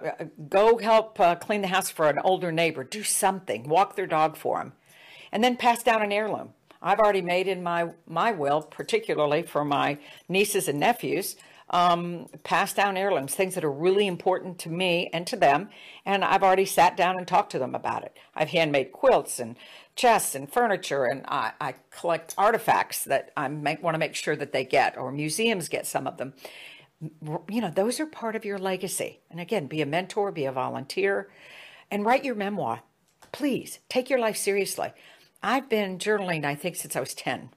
go 0.49 0.77
help 0.79 1.19
uh, 1.19 1.35
clean 1.35 1.61
the 1.61 1.67
house 1.67 1.91
for 1.91 2.09
an 2.09 2.19
older 2.23 2.51
neighbor, 2.51 2.83
do 2.83 3.03
something, 3.03 3.69
walk 3.69 3.95
their 3.95 4.07
dog 4.07 4.35
for 4.35 4.57
them 4.57 4.73
and 5.35 5.43
then 5.43 5.57
pass 5.57 5.83
down 5.83 6.01
an 6.01 6.13
heirloom. 6.13 6.53
I've 6.81 6.99
already 6.99 7.21
made 7.21 7.49
in 7.49 7.61
my, 7.61 7.89
my 8.07 8.31
will, 8.31 8.61
particularly 8.61 9.43
for 9.43 9.65
my 9.65 9.97
nieces 10.29 10.69
and 10.69 10.79
nephews, 10.79 11.35
um, 11.71 12.27
pass 12.43 12.73
down 12.73 12.95
heirlooms, 12.95 13.35
things 13.35 13.53
that 13.55 13.65
are 13.65 13.71
really 13.71 14.07
important 14.07 14.59
to 14.59 14.69
me 14.69 15.09
and 15.11 15.27
to 15.27 15.35
them. 15.35 15.67
And 16.05 16.23
I've 16.23 16.41
already 16.41 16.63
sat 16.63 16.95
down 16.95 17.17
and 17.17 17.27
talked 17.27 17.51
to 17.51 17.59
them 17.59 17.75
about 17.75 18.05
it. 18.05 18.15
I've 18.33 18.51
handmade 18.51 18.93
quilts 18.93 19.37
and 19.37 19.57
chests 19.97 20.35
and 20.35 20.49
furniture, 20.49 21.03
and 21.03 21.25
I, 21.27 21.51
I 21.59 21.75
collect 21.91 22.33
artifacts 22.37 23.03
that 23.03 23.31
I 23.35 23.49
want 23.49 23.95
to 23.95 23.99
make 23.99 24.15
sure 24.15 24.37
that 24.37 24.53
they 24.53 24.63
get, 24.63 24.97
or 24.97 25.11
museums 25.11 25.67
get 25.67 25.85
some 25.85 26.07
of 26.07 26.15
them. 26.15 26.33
You 27.49 27.59
know, 27.59 27.71
those 27.71 27.99
are 27.99 28.05
part 28.05 28.37
of 28.37 28.45
your 28.45 28.57
legacy. 28.57 29.19
And 29.29 29.41
again, 29.41 29.67
be 29.67 29.81
a 29.81 29.85
mentor, 29.85 30.31
be 30.31 30.45
a 30.45 30.53
volunteer, 30.53 31.29
and 31.91 32.05
write 32.05 32.23
your 32.23 32.35
memoir. 32.35 32.83
Please 33.33 33.79
take 33.89 34.09
your 34.09 34.19
life 34.19 34.37
seriously. 34.37 34.93
I've 35.45 35.69
been 35.69 35.99
journaling, 35.99 36.43
I 36.43 36.55
think, 36.55 36.75
since 36.75 36.95
I 36.95 36.99
was 36.99 37.13
10. 37.13 37.51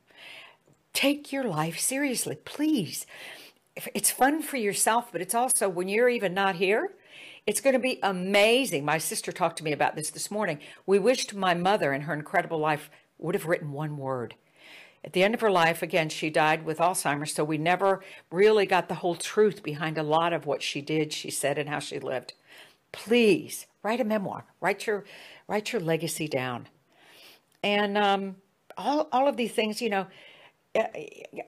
Take 0.92 1.32
your 1.32 1.44
life 1.44 1.78
seriously, 1.78 2.36
please. 2.44 3.06
It's 3.94 4.10
fun 4.10 4.42
for 4.42 4.58
yourself, 4.58 5.10
but 5.10 5.22
it's 5.22 5.34
also 5.34 5.70
when 5.70 5.88
you're 5.88 6.10
even 6.10 6.34
not 6.34 6.56
here, 6.56 6.90
it's 7.46 7.62
going 7.62 7.72
to 7.72 7.78
be 7.78 7.98
amazing. 8.02 8.84
My 8.84 8.98
sister 8.98 9.32
talked 9.32 9.56
to 9.58 9.64
me 9.64 9.72
about 9.72 9.96
this 9.96 10.10
this 10.10 10.30
morning. 10.30 10.58
We 10.84 10.98
wished 10.98 11.34
my 11.34 11.54
mother 11.54 11.94
in 11.94 12.02
her 12.02 12.12
incredible 12.12 12.58
life 12.58 12.90
would 13.16 13.34
have 13.34 13.46
written 13.46 13.72
one 13.72 13.96
word. 13.96 14.34
At 15.02 15.14
the 15.14 15.22
end 15.22 15.32
of 15.32 15.40
her 15.40 15.50
life, 15.50 15.82
again, 15.82 16.10
she 16.10 16.28
died 16.28 16.66
with 16.66 16.80
Alzheimer's, 16.80 17.32
so 17.32 17.42
we 17.42 17.56
never 17.56 18.04
really 18.30 18.66
got 18.66 18.88
the 18.88 18.96
whole 18.96 19.14
truth 19.14 19.62
behind 19.62 19.96
a 19.96 20.02
lot 20.02 20.34
of 20.34 20.44
what 20.44 20.62
she 20.62 20.82
did, 20.82 21.10
she 21.10 21.30
said, 21.30 21.56
and 21.56 21.70
how 21.70 21.78
she 21.78 21.98
lived. 21.98 22.34
Please 22.92 23.66
write 23.82 24.00
a 24.00 24.04
memoir. 24.04 24.44
Write 24.60 24.86
your 24.86 25.04
write 25.46 25.72
your 25.72 25.80
legacy 25.80 26.28
down 26.28 26.68
and 27.62 27.98
um, 27.98 28.36
all 28.76 29.08
all 29.12 29.28
of 29.28 29.36
these 29.36 29.52
things, 29.52 29.80
you 29.82 29.90
know, 29.90 30.06
eh, 30.74 31.06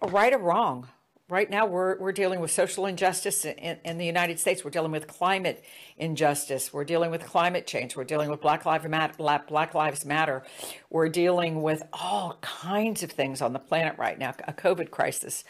right 0.08 0.32
or 0.32 0.38
wrong. 0.38 0.88
Right 1.28 1.48
now, 1.48 1.64
we're 1.64 1.96
we're 1.98 2.10
dealing 2.12 2.40
with 2.40 2.50
social 2.50 2.86
injustice 2.86 3.44
in, 3.44 3.78
in 3.84 3.98
the 3.98 4.04
United 4.04 4.40
States. 4.40 4.64
We're 4.64 4.72
dealing 4.72 4.90
with 4.90 5.06
climate 5.06 5.64
injustice. 5.96 6.72
We're 6.72 6.84
dealing 6.84 7.12
with 7.12 7.24
climate 7.24 7.68
change. 7.68 7.94
We're 7.94 8.02
dealing 8.02 8.30
with 8.30 8.40
Black 8.40 8.66
Lives 8.66 8.88
Matter. 8.88 9.14
Black 9.16 9.74
Lives 9.74 10.04
Matter. 10.04 10.42
We're 10.90 11.08
dealing 11.08 11.62
with 11.62 11.84
all 11.92 12.38
kinds 12.40 13.04
of 13.04 13.12
things 13.12 13.40
on 13.40 13.52
the 13.52 13.60
planet 13.60 13.96
right 13.96 14.18
now. 14.18 14.34
A 14.48 14.52
COVID 14.52 14.90
crisis. 14.90 15.44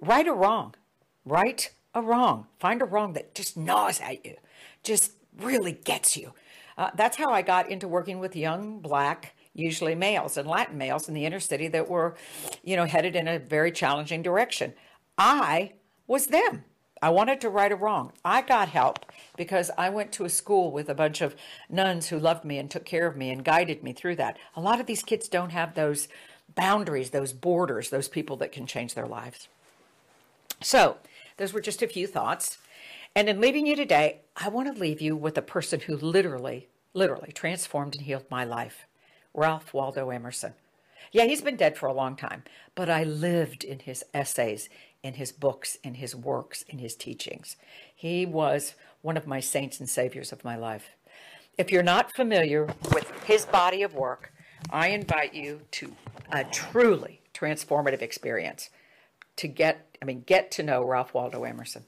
Right 0.00 0.28
or 0.28 0.34
wrong? 0.34 0.74
Right 1.24 1.70
or 1.94 2.02
wrong. 2.02 2.46
Find 2.58 2.80
a 2.80 2.84
wrong 2.84 3.14
that 3.14 3.34
just 3.34 3.56
gnaws 3.56 4.00
at 4.00 4.24
you, 4.24 4.36
just 4.82 5.12
really 5.36 5.72
gets 5.72 6.16
you. 6.16 6.32
Uh, 6.78 6.90
that's 6.94 7.16
how 7.16 7.30
I 7.30 7.42
got 7.42 7.70
into 7.70 7.88
working 7.88 8.20
with 8.20 8.34
young 8.34 8.80
black, 8.80 9.34
usually 9.54 9.94
males 9.94 10.36
and 10.36 10.48
Latin 10.48 10.78
males 10.78 11.08
in 11.08 11.14
the 11.14 11.26
inner 11.26 11.40
city 11.40 11.68
that 11.68 11.88
were, 11.88 12.16
you 12.62 12.76
know, 12.76 12.84
headed 12.84 13.16
in 13.16 13.28
a 13.28 13.38
very 13.38 13.72
challenging 13.72 14.22
direction. 14.22 14.72
I 15.18 15.72
was 16.06 16.26
them. 16.26 16.64
I 17.02 17.10
wanted 17.10 17.40
to 17.40 17.48
right 17.48 17.72
a 17.72 17.76
wrong. 17.76 18.12
I 18.24 18.42
got 18.42 18.68
help 18.68 19.06
because 19.36 19.70
I 19.78 19.88
went 19.88 20.12
to 20.12 20.26
a 20.26 20.30
school 20.30 20.70
with 20.70 20.90
a 20.90 20.94
bunch 20.94 21.22
of 21.22 21.34
nuns 21.70 22.08
who 22.08 22.18
loved 22.18 22.44
me 22.44 22.58
and 22.58 22.70
took 22.70 22.84
care 22.84 23.06
of 23.06 23.16
me 23.16 23.30
and 23.30 23.44
guided 23.44 23.82
me 23.82 23.92
through 23.92 24.16
that. 24.16 24.38
A 24.54 24.60
lot 24.60 24.80
of 24.80 24.86
these 24.86 25.02
kids 25.02 25.28
don't 25.28 25.50
have 25.50 25.74
those 25.74 26.08
boundaries, 26.54 27.10
those 27.10 27.32
borders, 27.32 27.88
those 27.88 28.08
people 28.08 28.36
that 28.36 28.52
can 28.52 28.66
change 28.66 28.94
their 28.94 29.06
lives. 29.06 29.48
So, 30.62 30.98
those 31.38 31.54
were 31.54 31.62
just 31.62 31.80
a 31.80 31.88
few 31.88 32.06
thoughts. 32.06 32.58
And 33.16 33.30
in 33.30 33.40
leaving 33.40 33.66
you 33.66 33.76
today, 33.76 34.20
I 34.36 34.48
want 34.48 34.72
to 34.72 34.78
leave 34.78 35.00
you 35.00 35.16
with 35.16 35.38
a 35.38 35.42
person 35.42 35.80
who 35.80 35.96
literally, 35.96 36.68
literally 36.92 37.32
transformed 37.32 37.94
and 37.96 38.04
healed 38.04 38.26
my 38.30 38.44
life 38.44 38.86
Ralph 39.34 39.72
Waldo 39.72 40.10
Emerson. 40.10 40.54
Yeah, 41.12 41.24
he's 41.24 41.42
been 41.42 41.56
dead 41.56 41.76
for 41.76 41.86
a 41.86 41.92
long 41.94 42.14
time, 42.16 42.44
but 42.74 42.88
I 42.88 43.04
lived 43.04 43.64
in 43.64 43.80
his 43.80 44.04
essays, 44.14 44.68
in 45.02 45.14
his 45.14 45.32
books, 45.32 45.76
in 45.82 45.94
his 45.94 46.14
works, 46.14 46.62
in 46.68 46.78
his 46.78 46.94
teachings. 46.94 47.56
He 47.94 48.26
was 48.26 48.74
one 49.02 49.16
of 49.16 49.26
my 49.26 49.40
saints 49.40 49.80
and 49.80 49.88
saviors 49.88 50.30
of 50.32 50.44
my 50.44 50.56
life. 50.56 50.90
If 51.58 51.72
you're 51.72 51.82
not 51.82 52.14
familiar 52.14 52.66
with 52.92 53.10
his 53.24 53.44
body 53.44 53.82
of 53.82 53.94
work, 53.94 54.32
I 54.70 54.88
invite 54.88 55.34
you 55.34 55.62
to 55.72 55.96
a 56.30 56.44
truly 56.44 57.20
transformative 57.34 58.02
experience 58.02 58.70
to 59.36 59.48
get, 59.48 59.96
I 60.00 60.04
mean, 60.04 60.22
get 60.26 60.50
to 60.52 60.62
know 60.62 60.84
Ralph 60.84 61.14
Waldo 61.14 61.44
Emerson. 61.44 61.84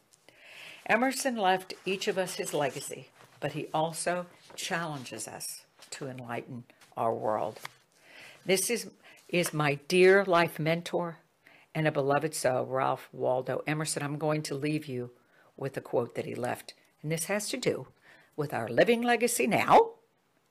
Emerson 0.87 1.37
left 1.37 1.74
each 1.85 2.09
of 2.09 2.18
us 2.18 2.35
his 2.35 2.52
legacy, 2.52 3.09
but 3.40 3.52
he 3.52 3.68
also 3.72 4.26
challenges 4.57 5.28
us 5.28 5.62
to 5.90 6.09
enlighten 6.09 6.64
our 6.96 7.14
world. 7.14 7.61
This 8.44 8.70
is, 8.70 8.90
is 9.28 9.52
my 9.52 9.74
dear 9.88 10.24
life 10.24 10.59
mentor, 10.59 11.18
and 11.74 11.87
a 11.87 11.92
beloved 11.92 12.35
soul, 12.35 12.66
Ralph 12.66 13.09
Waldo 13.12 13.62
Emerson. 13.66 14.02
I'm 14.02 14.18
going 14.18 14.42
to 14.42 14.55
leave 14.55 14.87
you 14.87 15.11
with 15.57 15.76
a 15.76 15.81
quote 15.81 16.14
that 16.14 16.26
he 16.26 16.35
left. 16.35 16.74
And 17.02 17.11
this 17.11 17.24
has 17.24 17.48
to 17.48 17.57
do 17.57 17.88
with 18.37 18.52
our 18.52 18.68
living 18.68 19.02
legacy 19.02 19.46
now 19.46 19.92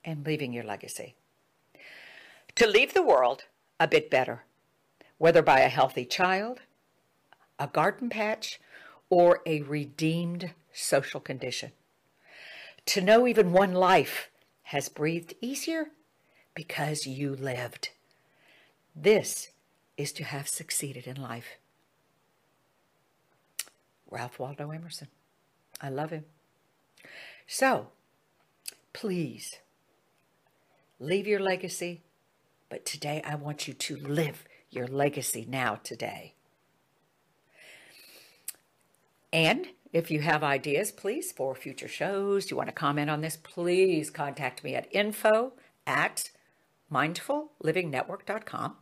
and 0.03 0.25
leaving 0.25 0.53
your 0.53 0.63
legacy. 0.63 1.15
To 2.55 2.67
leave 2.67 2.93
the 2.93 3.03
world 3.03 3.43
a 3.79 3.87
bit 3.87 4.09
better, 4.09 4.43
whether 5.17 5.41
by 5.41 5.59
a 5.59 5.69
healthy 5.69 6.05
child, 6.05 6.61
a 7.59 7.67
garden 7.67 8.09
patch, 8.09 8.59
or 9.09 9.41
a 9.45 9.61
redeemed 9.61 10.51
social 10.73 11.19
condition. 11.19 11.71
To 12.87 13.01
know 13.01 13.27
even 13.27 13.51
one 13.51 13.73
life 13.73 14.29
has 14.63 14.89
breathed 14.89 15.35
easier 15.41 15.87
because 16.53 17.05
you 17.05 17.35
lived. 17.35 17.89
This 18.95 19.49
is 19.97 20.11
to 20.13 20.23
have 20.23 20.47
succeeded 20.47 21.07
in 21.07 21.21
life. 21.21 21.57
Ralph 24.09 24.39
Waldo 24.39 24.71
Emerson. 24.71 25.07
I 25.79 25.89
love 25.89 26.11
him. 26.11 26.25
So, 27.47 27.87
please 28.93 29.55
leave 30.99 31.27
your 31.27 31.39
legacy, 31.39 32.01
but 32.69 32.85
today 32.85 33.21
I 33.25 33.35
want 33.35 33.67
you 33.67 33.73
to 33.73 33.97
live 33.97 34.43
your 34.69 34.87
legacy 34.87 35.45
now, 35.49 35.75
today. 35.83 36.35
And 39.33 39.67
if 39.93 40.11
you 40.11 40.21
have 40.21 40.43
ideas, 40.43 40.91
please, 40.91 41.31
for 41.31 41.55
future 41.55 41.87
shows, 41.87 42.51
you 42.51 42.57
want 42.57 42.69
to 42.69 42.73
comment 42.73 43.09
on 43.09 43.21
this, 43.21 43.37
please 43.37 44.09
contact 44.09 44.63
me 44.63 44.75
at 44.75 44.93
info 44.93 45.53
at 45.85 46.29
mindfullivingnetwork.com 46.91 48.75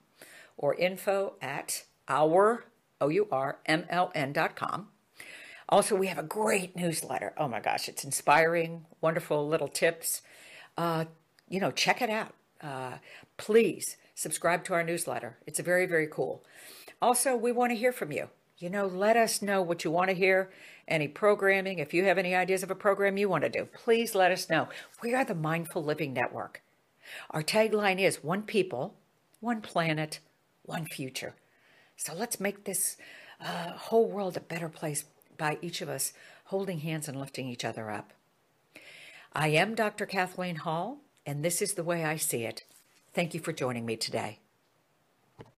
or 0.57 0.75
info 0.75 1.35
at 1.41 1.83
our, 2.07 2.65
O-U-R-M-L-N.com. 3.01 4.87
Also, 5.69 5.95
we 5.95 6.07
have 6.07 6.17
a 6.17 6.23
great 6.23 6.75
newsletter. 6.75 7.33
Oh 7.37 7.47
my 7.47 7.59
gosh, 7.59 7.87
it's 7.87 8.03
inspiring, 8.03 8.85
wonderful 9.01 9.47
little 9.47 9.67
tips. 9.67 10.21
Uh, 10.77 11.05
you 11.47 11.59
know, 11.59 11.71
check 11.71 12.01
it 12.01 12.09
out. 12.09 12.33
Uh, 12.61 12.97
please 13.37 13.95
subscribe 14.15 14.63
to 14.65 14.73
our 14.73 14.83
newsletter. 14.83 15.37
It's 15.45 15.59
very, 15.59 15.85
very 15.85 16.07
cool. 16.07 16.43
Also, 17.01 17.35
we 17.35 17.51
want 17.51 17.71
to 17.71 17.77
hear 17.77 17.93
from 17.93 18.11
you. 18.11 18.29
You 18.57 18.69
know, 18.69 18.87
let 18.87 19.15
us 19.15 19.41
know 19.41 19.61
what 19.61 19.85
you 19.85 19.91
want 19.91 20.09
to 20.09 20.15
hear, 20.15 20.51
any 20.87 21.07
programming. 21.07 21.79
If 21.79 21.93
you 21.93 22.03
have 22.05 22.17
any 22.17 22.35
ideas 22.35 22.61
of 22.63 22.71
a 22.71 22.75
program 22.75 23.15
you 23.15 23.29
want 23.29 23.43
to 23.43 23.49
do, 23.49 23.65
please 23.65 24.15
let 24.15 24.31
us 24.31 24.49
know. 24.49 24.67
We 25.01 25.13
are 25.13 25.23
the 25.23 25.35
Mindful 25.35 25.83
Living 25.83 26.11
Network. 26.13 26.61
Our 27.31 27.43
tagline 27.43 27.99
is 27.99 28.23
one 28.23 28.43
people, 28.43 28.95
one 29.39 29.61
planet, 29.61 30.19
one 30.63 30.85
future. 30.85 31.35
So 31.97 32.13
let's 32.13 32.39
make 32.39 32.63
this 32.63 32.97
uh, 33.41 33.71
whole 33.71 34.09
world 34.09 34.37
a 34.37 34.41
better 34.41 34.69
place 34.69 35.05
by 35.37 35.57
each 35.61 35.81
of 35.81 35.89
us 35.89 36.13
holding 36.45 36.79
hands 36.79 37.07
and 37.07 37.19
lifting 37.19 37.47
each 37.47 37.65
other 37.65 37.89
up. 37.91 38.13
I 39.33 39.49
am 39.49 39.75
Dr. 39.75 40.05
Kathleen 40.05 40.57
Hall, 40.57 40.97
and 41.25 41.43
this 41.43 41.61
is 41.61 41.73
the 41.73 41.83
way 41.83 42.03
I 42.03 42.15
see 42.15 42.43
it. 42.43 42.63
Thank 43.13 43.33
you 43.33 43.39
for 43.39 43.53
joining 43.53 43.85
me 43.85 43.95
today. 43.95 44.39